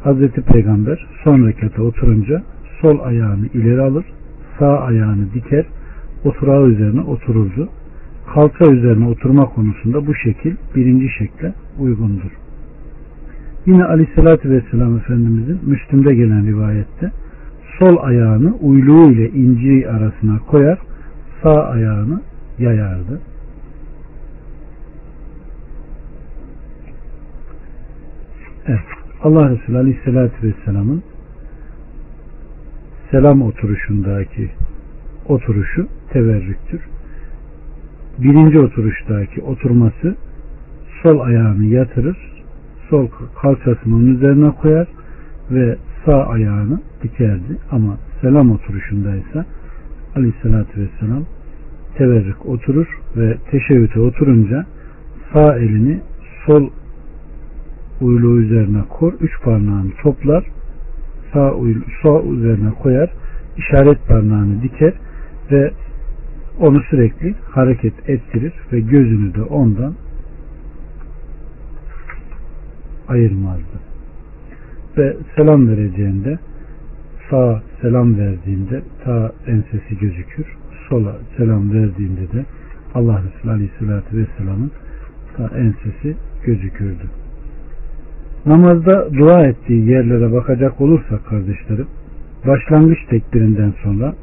[0.03, 2.43] Hazreti Peygamber son rekata oturunca
[2.81, 4.05] sol ayağını ileri alır,
[4.59, 5.65] sağ ayağını diker,
[6.25, 7.69] oturağı üzerine otururdu.
[8.33, 12.31] Kalça üzerine oturma konusunda bu şekil birinci şekle uygundur.
[13.65, 17.11] Yine Aleyhisselatü Vesselam Efendimizin Müslüm'de gelen rivayette
[17.79, 20.79] sol ayağını uyluğu ile inciği arasına koyar,
[21.43, 22.21] sağ ayağını
[22.59, 23.21] yayardı.
[28.67, 28.79] Evet.
[29.23, 31.03] Allah Resulü Aleyhisselatü Vesselam'ın
[33.11, 34.49] selam oturuşundaki
[35.27, 36.81] oturuşu teverrüktür.
[38.23, 40.15] Birinci oturuştaki oturması
[41.03, 42.17] sol ayağını yatırır,
[42.89, 43.07] sol
[43.41, 44.87] kalçasının üzerine koyar
[45.51, 47.57] ve sağ ayağını dikerdi.
[47.71, 49.45] Ama selam oturuşundaysa
[50.15, 51.23] aleyhissalatü vesselam
[51.97, 54.65] teverrük oturur ve teşebbüte oturunca
[55.33, 55.99] sağ elini
[56.45, 56.69] sol
[58.01, 60.45] uyluğu üzerine kor, üç parmağını toplar,
[61.33, 63.09] sağ, uylu, sağ üzerine koyar,
[63.57, 64.93] işaret parmağını diker
[65.51, 65.71] ve
[66.59, 69.93] onu sürekli hareket ettirir ve gözünü de ondan
[73.07, 73.79] ayırmazdı.
[74.97, 76.39] Ve selam vereceğinde
[77.29, 80.45] sağ selam verdiğinde ta ensesi gözükür.
[80.89, 82.45] Sola selam verdiğinde de
[82.93, 84.71] Allah Resulü Aleyhisselatü Vesselam'ın
[85.37, 87.09] ta ensesi gözükürdü.
[88.45, 91.87] Namazda dua ettiği yerlere bakacak olursak kardeşlerim,
[92.47, 94.15] başlangıç tekbirinden sonra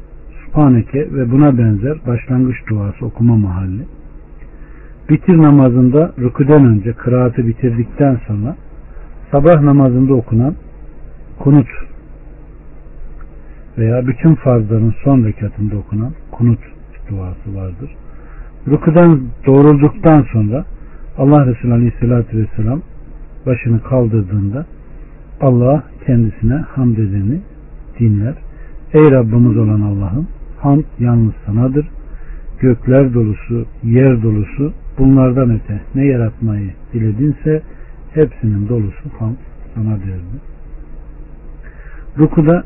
[0.57, 3.85] Subhaneke ve buna benzer başlangıç duası okuma mahalli,
[5.09, 8.55] bitir namazında rüküden önce kıraatı bitirdikten sonra
[9.31, 10.55] sabah namazında okunan
[11.39, 11.67] kunut
[13.77, 16.59] veya bütün farzların son rekatında okunan kunut
[17.09, 17.95] duası vardır.
[18.67, 20.65] Rükudan doğrulduktan sonra
[21.17, 22.81] Allah Resulü Aleyhisselatü Vesselam
[23.45, 24.65] başını kaldırdığında
[25.41, 27.41] Allah kendisine hamd edeni
[27.99, 28.33] dinler.
[28.93, 30.27] Ey Rabbimiz olan Allah'ım
[30.59, 31.87] hamd yalnız sanadır.
[32.59, 37.61] Gökler dolusu, yer dolusu bunlardan öte ne yaratmayı diledinse
[38.13, 39.35] hepsinin dolusu ham
[39.75, 40.37] sana derdi.
[42.19, 42.63] Rukuda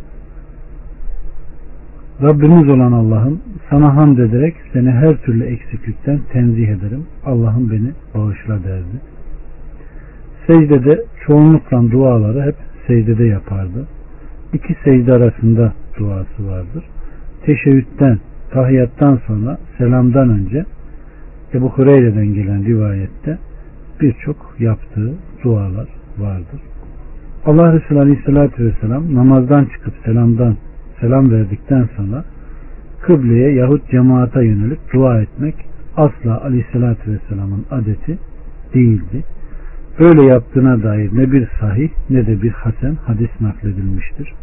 [2.21, 7.05] Rabbimiz olan Allah'ım sana hamd ederek seni her türlü eksiklikten tenzih ederim.
[7.25, 9.01] Allah'ım beni bağışla derdi.
[10.47, 12.55] Secdede çoğunlukla duaları hep
[12.87, 13.87] secdede yapardı.
[14.53, 16.83] İki secde arasında duası vardır.
[17.45, 18.19] Teşebbütten,
[18.51, 20.65] tahiyattan sonra selamdan önce
[21.53, 23.37] Ebu Hureyre'den gelen rivayette
[24.01, 25.87] birçok yaptığı dualar
[26.19, 26.61] vardır.
[27.45, 30.55] Allah Resulü Aleyhisselatü Vesselam namazdan çıkıp selamdan
[30.99, 32.23] selam verdikten sonra
[33.01, 35.55] kıbleye yahut cemaata yönelip dua etmek
[35.97, 38.17] asla Aleyhisselatü Vesselam'ın adeti
[38.73, 39.23] değildi.
[39.99, 44.33] Böyle yaptığına dair ne bir sahih ne de bir hasen hadis nakledilmiştir.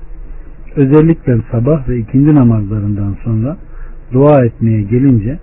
[0.78, 3.56] Özellikle sabah ve ikindi namazlarından sonra
[4.12, 5.38] dua etmeye gelince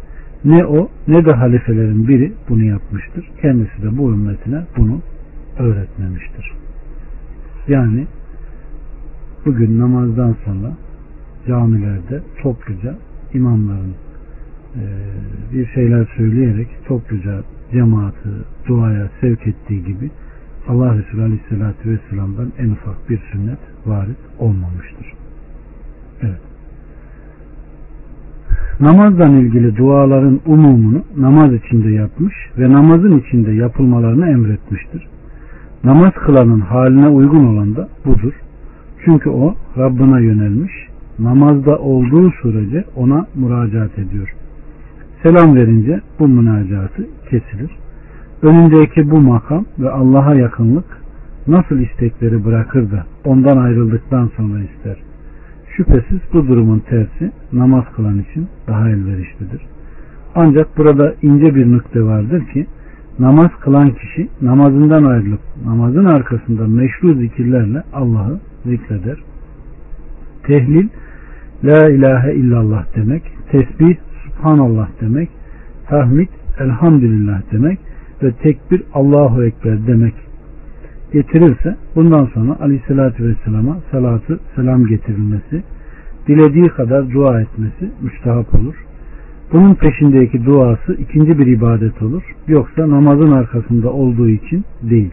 [0.46, 3.30] ne o ne de halifelerin biri bunu yapmıştır.
[3.42, 5.02] Kendisi de bu ümmetine bunu
[5.60, 6.52] öğretmemiştir.
[7.68, 8.08] Yani
[9.46, 10.72] bugün namazdan sonra
[11.48, 12.96] camilerde topluca
[13.34, 13.94] imamların
[14.76, 14.84] e,
[15.54, 18.30] bir şeyler söyleyerek topluca cemaati
[18.68, 20.12] duaya sevk ettiği gibi
[20.68, 25.25] Allah Resulü Aleyhisselatü Vesselam'dan en ufak bir sünnet varit olmamıştır.
[26.22, 26.42] Evet.
[28.80, 35.08] Namazdan ilgili duaların umumunu namaz içinde yapmış ve namazın içinde yapılmalarını emretmiştir.
[35.84, 38.34] Namaz kılanın haline uygun olan da budur.
[39.06, 40.72] Çünkü o Rabbına yönelmiş,
[41.20, 44.36] namazda olduğu sürece ona müracaat ediyor.
[45.24, 47.72] Selam verince bu münacatı kesilir.
[48.42, 50.86] Önündeki bu makam ve Allah'a yakınlık
[51.48, 54.98] nasıl istekleri bırakır da ondan ayrıldıktan sonra ister.
[55.78, 59.62] Şüphesiz bu durumun tersi namaz kılan için daha elverişlidir.
[60.36, 62.68] Ancak burada ince bir nükte vardır ki
[63.20, 69.18] namaz kılan kişi namazından ayrılıp namazın arkasında meşru zikirlerle Allah'ı zikreder.
[70.44, 70.88] Tehlil
[71.64, 75.30] La ilahe illallah demek, tesbih Subhanallah demek,
[75.88, 77.80] tahmid Elhamdülillah demek
[78.24, 80.14] ve tekbir Allahu Ekber demek
[81.14, 85.64] getirirse bundan sonra aleyhissalatü vesselama salatı selam getirilmesi
[86.28, 88.76] dilediği kadar dua etmesi müstahap olur.
[89.54, 92.24] Bunun peşindeki duası ikinci bir ibadet olur.
[92.48, 95.12] Yoksa namazın arkasında olduğu için değil.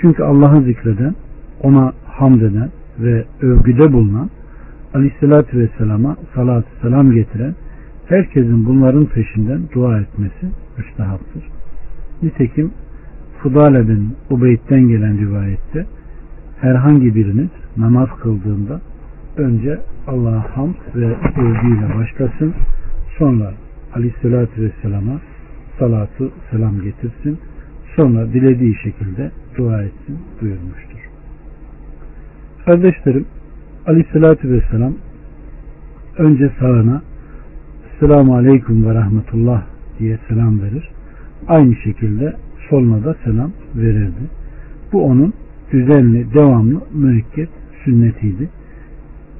[0.00, 1.14] Çünkü Allah'ı zikreden,
[1.62, 4.30] ona hamd eden ve övgüde bulunan
[4.94, 7.54] aleyhissalatü vesselama salatü selam getiren
[8.08, 10.46] herkesin bunların peşinden dua etmesi
[10.78, 11.42] müstahaptır.
[12.22, 12.70] Nitekim
[13.42, 15.86] Fudale bin Ubeyd'den gelen rivayette
[16.60, 18.80] herhangi biriniz namaz kıldığında
[19.36, 22.54] önce Allah'a hamd ve övgüyle başlasın.
[23.18, 23.52] Sonra
[23.94, 25.20] aleyhissalatü vesselama
[25.78, 27.38] salatu selam getirsin.
[27.96, 31.00] Sonra dilediği şekilde dua etsin buyurmuştur.
[32.64, 33.26] Kardeşlerim
[33.86, 34.92] aleyhissalatü vesselam
[36.18, 37.02] önce sağına
[38.00, 39.62] Selamu Aleyküm ve Rahmetullah
[39.98, 40.90] diye selam verir.
[41.48, 42.36] Aynı şekilde
[42.70, 44.22] soluna da selam verirdi.
[44.92, 45.32] Bu onun
[45.72, 47.48] düzenli, devamlı, müekket
[47.84, 48.48] sünnetiydi.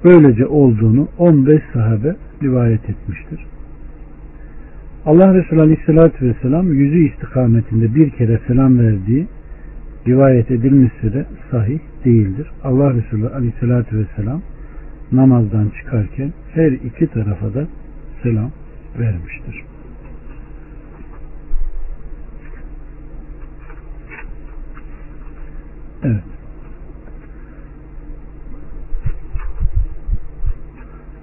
[0.05, 3.47] Böylece olduğunu 15 sahabe rivayet etmiştir.
[5.07, 9.27] Allah Resulü Aleyhisselatü Vesselam yüzü istikametinde bir kere selam verdiği
[10.09, 12.51] rivayet edilmişse de sahih değildir.
[12.65, 14.43] Allah Resulü Aleyhisselatü Vesselam
[15.13, 17.67] namazdan çıkarken her iki tarafa da
[18.23, 18.51] selam
[18.99, 19.66] vermiştir.
[26.07, 26.23] Evet.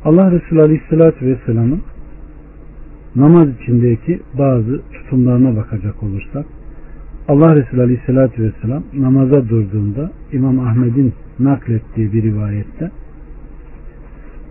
[0.06, 1.82] Allah Resulü Aleyhisselatü Vesselam'ın
[3.16, 6.46] namaz içindeki bazı tutumlarına bakacak olursak
[7.28, 12.92] Allah Resulü Aleyhisselatü Vesselam namaza durduğunda İmam Ahmet'in naklettiği bir rivayette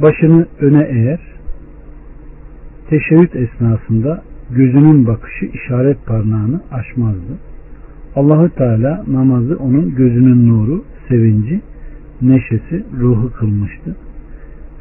[0.02, 1.20] başını öne eğer
[2.90, 7.51] teşebbüt esnasında gözünün bakışı işaret parmağını aşmazdı.
[8.16, 11.60] Allahü Teala namazı onun gözünün nuru, sevinci,
[12.22, 13.96] neşesi, ruhu kılmıştı.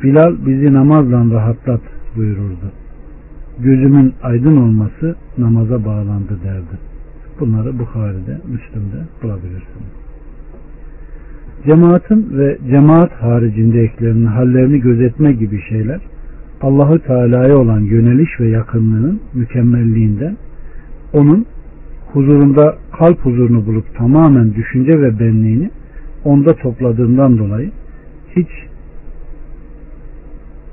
[0.03, 1.81] Bilal bizi namazla rahatlat
[2.15, 2.71] buyururdu.
[3.59, 6.79] Gözümün aydın olması namaza bağlandı derdi.
[7.39, 9.91] Bunları Bukhari'de, Müslüm'de bulabilirsiniz.
[11.65, 16.01] Cemaatin ve cemaat haricindekilerin hallerini gözetme gibi şeyler
[16.61, 20.37] Allahü Teala'ya olan yöneliş ve yakınlığının mükemmelliğinden
[21.13, 21.45] onun
[22.13, 25.69] huzurunda kalp huzurunu bulup tamamen düşünce ve benliğini
[26.23, 27.71] onda topladığından dolayı
[28.35, 28.49] hiç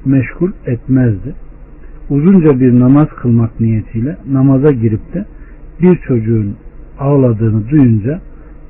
[0.05, 1.35] meşgul etmezdi.
[2.11, 5.25] Uzunca bir namaz kılmak niyetiyle namaza girip de
[5.83, 6.57] bir çocuğun
[6.99, 8.21] ağladığını duyunca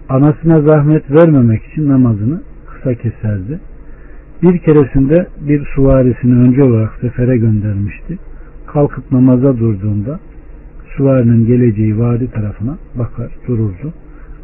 [0.09, 3.61] anasına zahmet vermemek için namazını kısa keserdi.
[4.43, 8.19] Bir keresinde bir suvarisini önce olarak sefere göndermişti.
[8.67, 10.21] Kalkıp namaza durduğunda
[10.99, 13.93] suvarinin geleceği vadi tarafına bakar dururdu.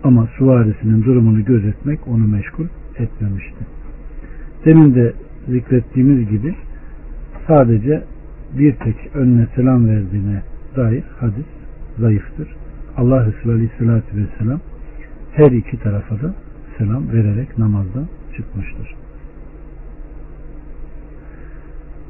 [0.05, 2.67] Ama suvarisinin durumunu gözetmek onu meşgul
[2.99, 3.65] etmemişti.
[4.65, 5.13] Demin de
[5.49, 6.55] zikrettiğimiz gibi
[7.49, 8.03] sadece
[8.59, 10.43] bir tek önüne selam verdiğine
[10.77, 11.47] dair hadis
[11.99, 12.49] zayıftır.
[12.97, 14.61] Allah Resulü Aleyhisselatü Vesselam
[15.33, 16.35] her iki tarafa da
[16.79, 18.95] selam vererek namazdan çıkmıştır.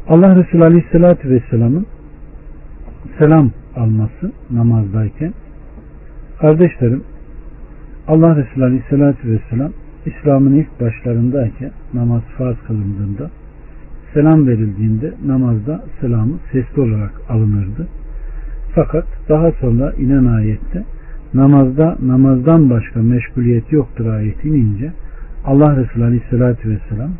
[0.09, 1.87] Allah Resulü Aleyhisselatü Vesselam'ın
[3.19, 5.33] selam alması namazdayken
[6.41, 7.03] kardeşlerim
[8.09, 9.71] Allah Resulü Aleyhisselatü Vesselam
[10.07, 13.31] İslam'ın ilk başlarındayken namaz farz kılındığında
[14.15, 17.89] selam verildiğinde namazda selamı sesli olarak alınırdı.
[18.75, 20.85] Fakat daha sonra inen ayette
[21.35, 24.93] namazda namazdan başka meşguliyet yoktur ayeti inince
[25.45, 27.11] Allah Resulü Aleyhisselatü Vesselam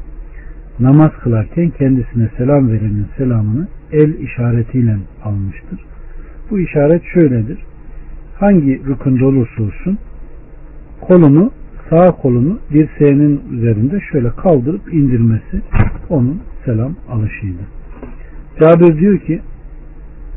[0.81, 5.94] namaz kılarken kendisine selam verenin selamını el işaretiyle almıştır.
[6.51, 7.59] Bu işaret şöyledir.
[8.39, 9.99] Hangi rükünde olursa olsun
[11.01, 11.51] kolunu
[11.91, 15.63] sağ kolunu dirseğinin üzerinde şöyle kaldırıp indirmesi
[16.09, 17.63] onun selam alışıydı.
[18.61, 19.41] Cabir diyor ki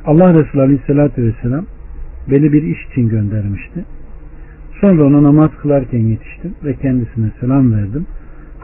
[0.05, 1.65] Allah Resulü Aleyhisselatü Vesselam
[2.31, 3.85] beni bir iş için göndermişti.
[4.81, 8.05] Sonra ona namaz kılarken yetiştim ve kendisine selam verdim.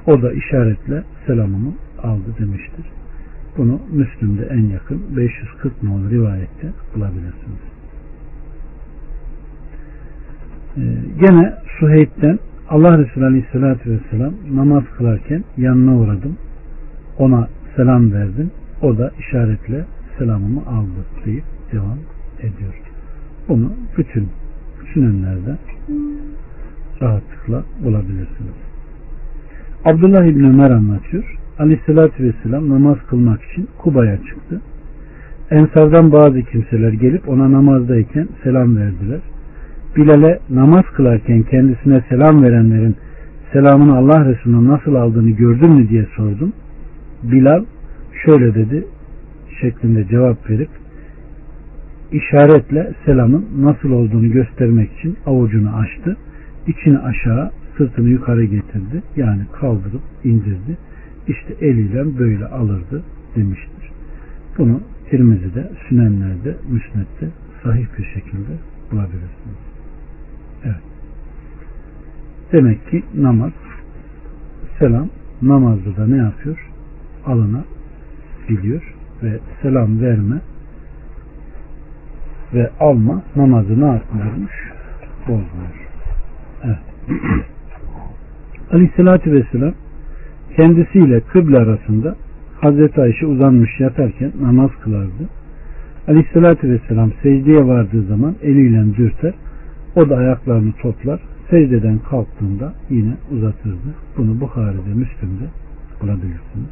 [0.07, 1.73] O da işaretle selamımı
[2.03, 2.85] aldı demiştir.
[3.57, 7.59] Bunu Müslüm'de en yakın 540 nolu rivayette bulabilirsiniz.
[10.77, 10.81] Ee,
[11.19, 12.39] gene Suheyb'den
[12.69, 16.37] Allah Resulü Aleyhisselatü Vesselam namaz kılarken yanına uğradım.
[17.17, 18.51] Ona selam verdim.
[18.81, 19.85] O da işaretle
[20.17, 21.97] selamımı aldı deyip devam
[22.39, 22.73] ediyor.
[23.49, 24.29] Bunu bütün
[24.93, 25.57] sünenlerde
[27.01, 28.53] rahatlıkla bulabilirsiniz.
[29.85, 31.42] Abdullah İbni Ömer anlatıyor.
[31.59, 34.61] Aleyhissalatü Vesselam namaz kılmak için Kuba'ya çıktı.
[35.51, 39.19] Ensardan bazı kimseler gelip ona namazdayken selam verdiler.
[39.95, 42.95] Bilal'e namaz kılarken kendisine selam verenlerin
[43.53, 46.53] selamını Allah Resulü'nün nasıl aldığını gördün mü diye sordum.
[47.23, 47.65] Bilal
[48.25, 48.87] şöyle dedi
[49.61, 50.69] şeklinde cevap verip
[52.11, 56.17] işaretle selamın nasıl olduğunu göstermek için avucunu açtı.
[56.67, 59.03] İçini aşağı sırtını yukarı getirdi.
[59.15, 60.77] Yani kaldırıp indirdi.
[61.27, 63.03] İşte eliyle böyle alırdı
[63.35, 63.91] demiştir.
[64.57, 67.29] Bunu Tirmizi'de, Sünenler'de, Müsnet'te
[67.63, 68.51] sahih bir şekilde
[68.91, 69.57] bulabilirsiniz.
[70.63, 70.81] Evet.
[72.51, 73.51] Demek ki namaz
[74.79, 75.09] selam
[75.41, 76.69] namazda da ne yapıyor?
[77.25, 77.63] Alına
[78.49, 80.41] biliyor ve selam verme
[82.53, 84.71] ve alma namazı ne yapmıyormuş?
[85.27, 85.89] Bozmuyor.
[86.63, 86.79] Evet.
[88.71, 89.73] Aleyhissalatü Vesselam
[90.55, 92.15] kendisiyle kıble arasında
[92.61, 95.29] Hazreti Ayşe uzanmış yatarken namaz kılardı.
[96.07, 99.33] Aleyhissalatü Vesselam secdeye vardığı zaman eliyle dürter.
[99.95, 101.19] O da ayaklarını toplar.
[101.49, 103.89] Secdeden kalktığında yine uzatırdı.
[104.17, 105.45] Bunu Bukhari'de, Müslim'de
[106.01, 106.69] bulabilirsiniz.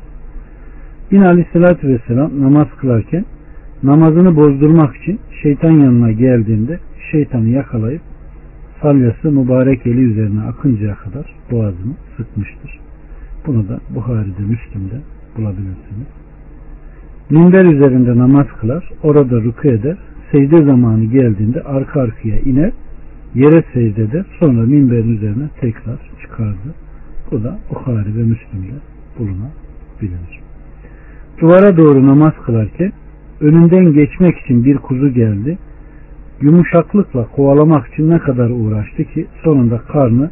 [1.11, 3.25] Yine Aleyhissalatü Vesselam namaz kılarken
[3.83, 6.79] namazını bozdurmak için şeytan yanına geldiğinde
[7.11, 8.01] şeytanı yakalayıp
[8.81, 12.80] salyası mübarek eli üzerine akıncaya kadar boğazını sıkmıştır.
[13.47, 15.01] Bunu da Buhari'de, Müslim'de
[15.37, 16.07] bulabilirsiniz.
[17.29, 19.97] Minber üzerinde namaz kılar, orada rükû eder,
[20.31, 22.71] secde zamanı geldiğinde arka arkaya iner,
[23.35, 26.75] yere secde eder, sonra minberin üzerine tekrar çıkardı.
[27.31, 28.75] Bu da Bukhari ve Müslim'de
[29.19, 30.41] bulunabilir.
[31.41, 32.91] Duvara doğru namaz kılarken
[33.41, 35.57] önünden geçmek için bir kuzu geldi.
[36.41, 40.29] Yumuşaklıkla kovalamak için ne kadar uğraştı ki sonunda karnı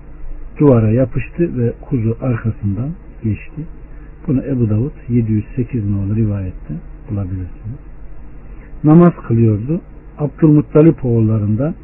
[0.60, 2.90] duvara yapıştı ve kuzu arkasından
[3.24, 3.62] geçti.
[4.28, 6.74] Bunu Ebu Davud 708 nolu rivayette
[7.12, 7.80] bulabilirsiniz.
[8.84, 9.82] Namaz kılıyordu.
[10.18, 11.76] Abdülmuttalip oğullarından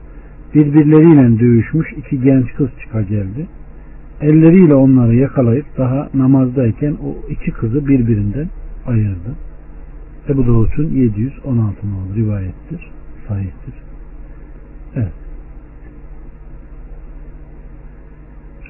[0.56, 3.48] birbirleriyle dövüşmüş iki genç kız çıka geldi.
[4.22, 8.50] Elleriyle onları yakalayıp daha namazdayken o iki kızı birbirinden
[8.86, 9.36] ayırdı.
[10.30, 12.92] Ebu Davud'un 716 nolu rivayettir.
[13.28, 13.74] Sahihtir.
[14.96, 15.25] Evet.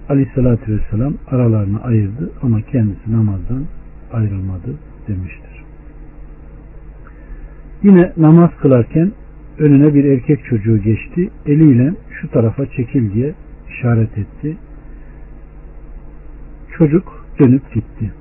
[0.10, 3.66] Aleyhissalatü Vesselam aralarını ayırdı ama kendisi namazdan
[4.14, 4.76] ayrılmadı
[5.08, 5.64] demiştir.
[7.84, 9.12] Yine namaz kılarken
[9.60, 11.30] önüne bir erkek çocuğu geçti.
[11.45, 13.34] Eliyle şu tarafa çekil diye
[13.70, 14.58] işaret etti.
[16.78, 18.12] Çocuk dönüp gitti.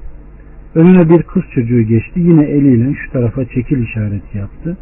[0.75, 2.21] Önüne bir kız çocuğu geçti.
[2.21, 4.77] Yine eliyle şu tarafa çekil işareti yaptı.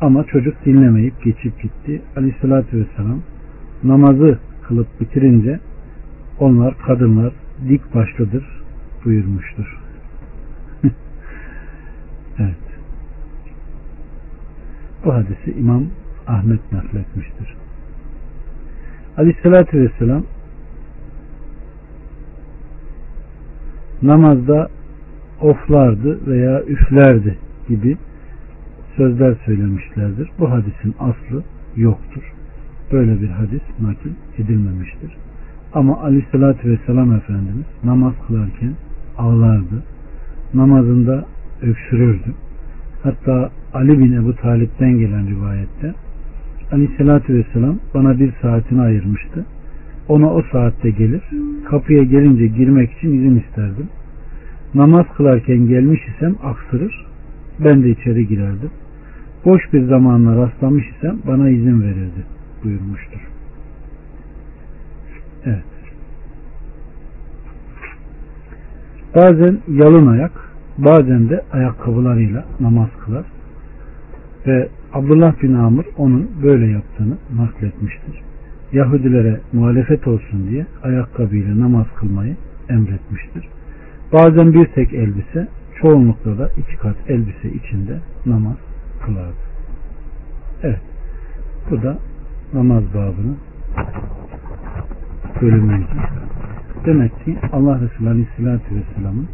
[0.00, 2.02] Ama çocuk dinlemeyip geçip gitti.
[2.16, 3.20] Aleyhissalatü vesselam
[3.84, 4.38] namazı
[4.68, 5.60] kılıp bitirince
[6.40, 7.32] Onlar kadınlar
[7.68, 8.62] dik başlıdır
[9.04, 9.80] buyurmuştur.
[12.38, 12.54] evet.
[15.04, 15.86] Bu hadisi İmam
[16.26, 17.56] Ahmet nakletmiştir.
[19.16, 20.24] Aleyhissalatü Vesselam
[24.02, 24.68] namazda
[25.40, 27.96] oflardı veya üflerdi gibi
[28.96, 30.30] sözler söylemişlerdir.
[30.38, 31.42] Bu hadisin aslı
[31.76, 32.32] yoktur.
[32.92, 35.16] Böyle bir hadis nakil edilmemiştir.
[35.74, 38.72] Ama aleyhissalatü vesselam Efendimiz namaz kılarken
[39.18, 39.82] ağlardı.
[40.54, 41.24] Namazında
[41.62, 42.34] öksürürdü.
[43.02, 45.94] Hatta Ali bin Ebu Talip'ten gelen rivayette
[46.72, 49.44] aleyhissalatü vesselam bana bir saatini ayırmıştı.
[50.08, 51.22] Ona o saatte gelir.
[51.64, 53.88] Kapıya gelince girmek için izin isterdim.
[54.74, 57.06] Namaz kılarken gelmiş isem aksırır.
[57.64, 58.70] Ben de içeri girerdim.
[59.44, 62.24] Boş bir zamanla rastlamış isem bana izin verirdi
[62.64, 63.33] buyurmuştur.
[69.14, 70.32] Bazen yalın ayak,
[70.78, 73.24] bazen de ayakkabılarıyla namaz kılar.
[74.46, 78.22] Ve Abdullah bin Amr onun böyle yaptığını nakletmiştir.
[78.72, 82.36] Yahudilere muhalefet olsun diye ayakkabıyla namaz kılmayı
[82.68, 83.48] emretmiştir.
[84.12, 85.48] Bazen bir tek elbise,
[85.80, 88.56] çoğunlukla da iki kat elbise içinde namaz
[89.06, 89.44] kılardı.
[90.62, 90.80] Evet.
[91.70, 91.98] Bu da
[92.54, 93.34] namaz babını
[95.42, 95.86] bölümüydü.
[96.86, 99.28] Demek ki Allah Resulü Aleyhisselatü Vesselam'ın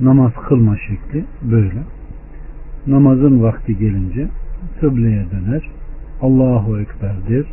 [0.00, 1.82] namaz kılma şekli böyle.
[2.86, 4.28] Namazın vakti gelince
[4.80, 5.70] kıbleye döner.
[6.20, 7.44] Allahu Ekber der.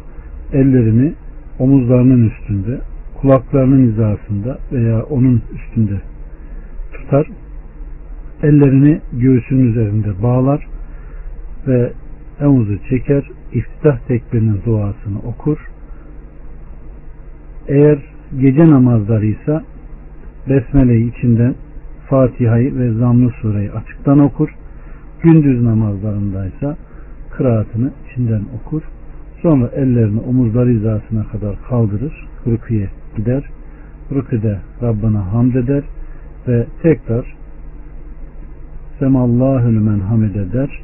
[0.53, 1.13] Ellerini
[1.59, 2.81] omuzlarının üstünde,
[3.21, 6.01] kulaklarının hizasında veya onun üstünde
[6.93, 7.27] tutar.
[8.43, 10.67] Ellerini göğsünün üzerinde bağlar
[11.67, 11.93] ve
[12.41, 13.29] emuzu çeker.
[13.53, 15.72] İftitah tekbirinin duasını okur.
[17.67, 17.99] Eğer
[18.39, 19.63] gece namazlarıysa
[20.49, 21.55] Besmele'yi içinden
[22.09, 24.49] Fatiha'yı ve Zamm-ı Sure'yi açıktan okur.
[25.21, 26.77] Gündüz namazlarındaysa
[27.31, 28.81] kıraatını içinden okur.
[29.41, 32.27] Sonra ellerini omuzları hizasına kadar kaldırır.
[32.47, 33.43] Rüküye gider.
[34.11, 35.83] Rüküde Rabbına hamd eder
[36.47, 37.35] ve tekrar
[38.99, 40.81] Semallahu lümen hamid eder.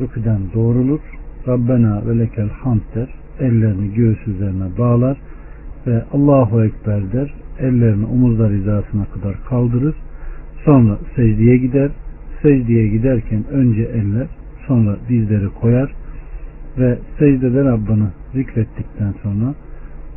[0.00, 1.00] Rüküden doğrulur.
[1.48, 3.08] Rabbena ve lekel hamd der.
[3.40, 5.16] Ellerini göğüs üzerine bağlar
[5.86, 7.34] ve Allahu Ekber der.
[7.58, 9.94] Ellerini omuzlar hizasına kadar kaldırır.
[10.64, 11.90] Sonra secdeye gider.
[12.42, 14.26] Secdeye giderken önce eller
[14.66, 15.92] sonra dizleri koyar
[16.78, 19.54] ve secdede Rabbini zikrettikten sonra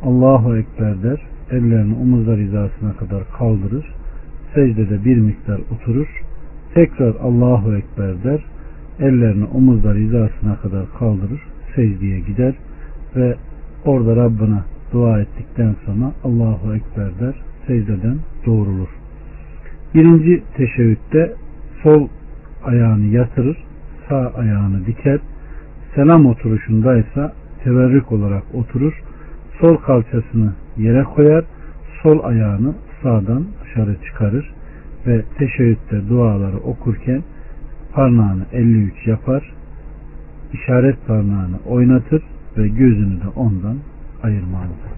[0.02, 1.20] Allahu Ekber der.
[1.50, 3.94] Ellerini omuzlar hizasına kadar kaldırır.
[4.54, 6.22] Secdede bir miktar oturur.
[6.74, 8.44] Tekrar Allahu Ekber der.
[9.00, 11.40] Ellerini omuzlar hizasına kadar kaldırır.
[11.74, 12.54] Secdeye gider
[13.16, 13.36] ve
[13.84, 14.58] orada Rabbine
[14.92, 17.34] dua ettikten sonra Allahu Ekber der.
[17.66, 18.88] Secdeden doğrulur.
[19.94, 21.32] Birinci teşebbütte
[21.82, 22.08] sol
[22.64, 23.56] ayağını yatırır,
[24.08, 25.18] sağ ayağını diker.
[25.94, 27.32] Selam oturuşundaysa
[27.64, 29.02] teverrük olarak oturur.
[29.60, 31.44] Sol kalçasını yere koyar,
[32.02, 34.54] sol ayağını sağdan dışarı çıkarır
[35.06, 37.22] ve teşebbütte duaları okurken
[37.92, 39.52] parmağını 53 yapar,
[40.52, 42.22] işaret parmağını oynatır
[42.58, 43.76] ve gözünü de ondan
[44.22, 44.95] ayırmalıdır.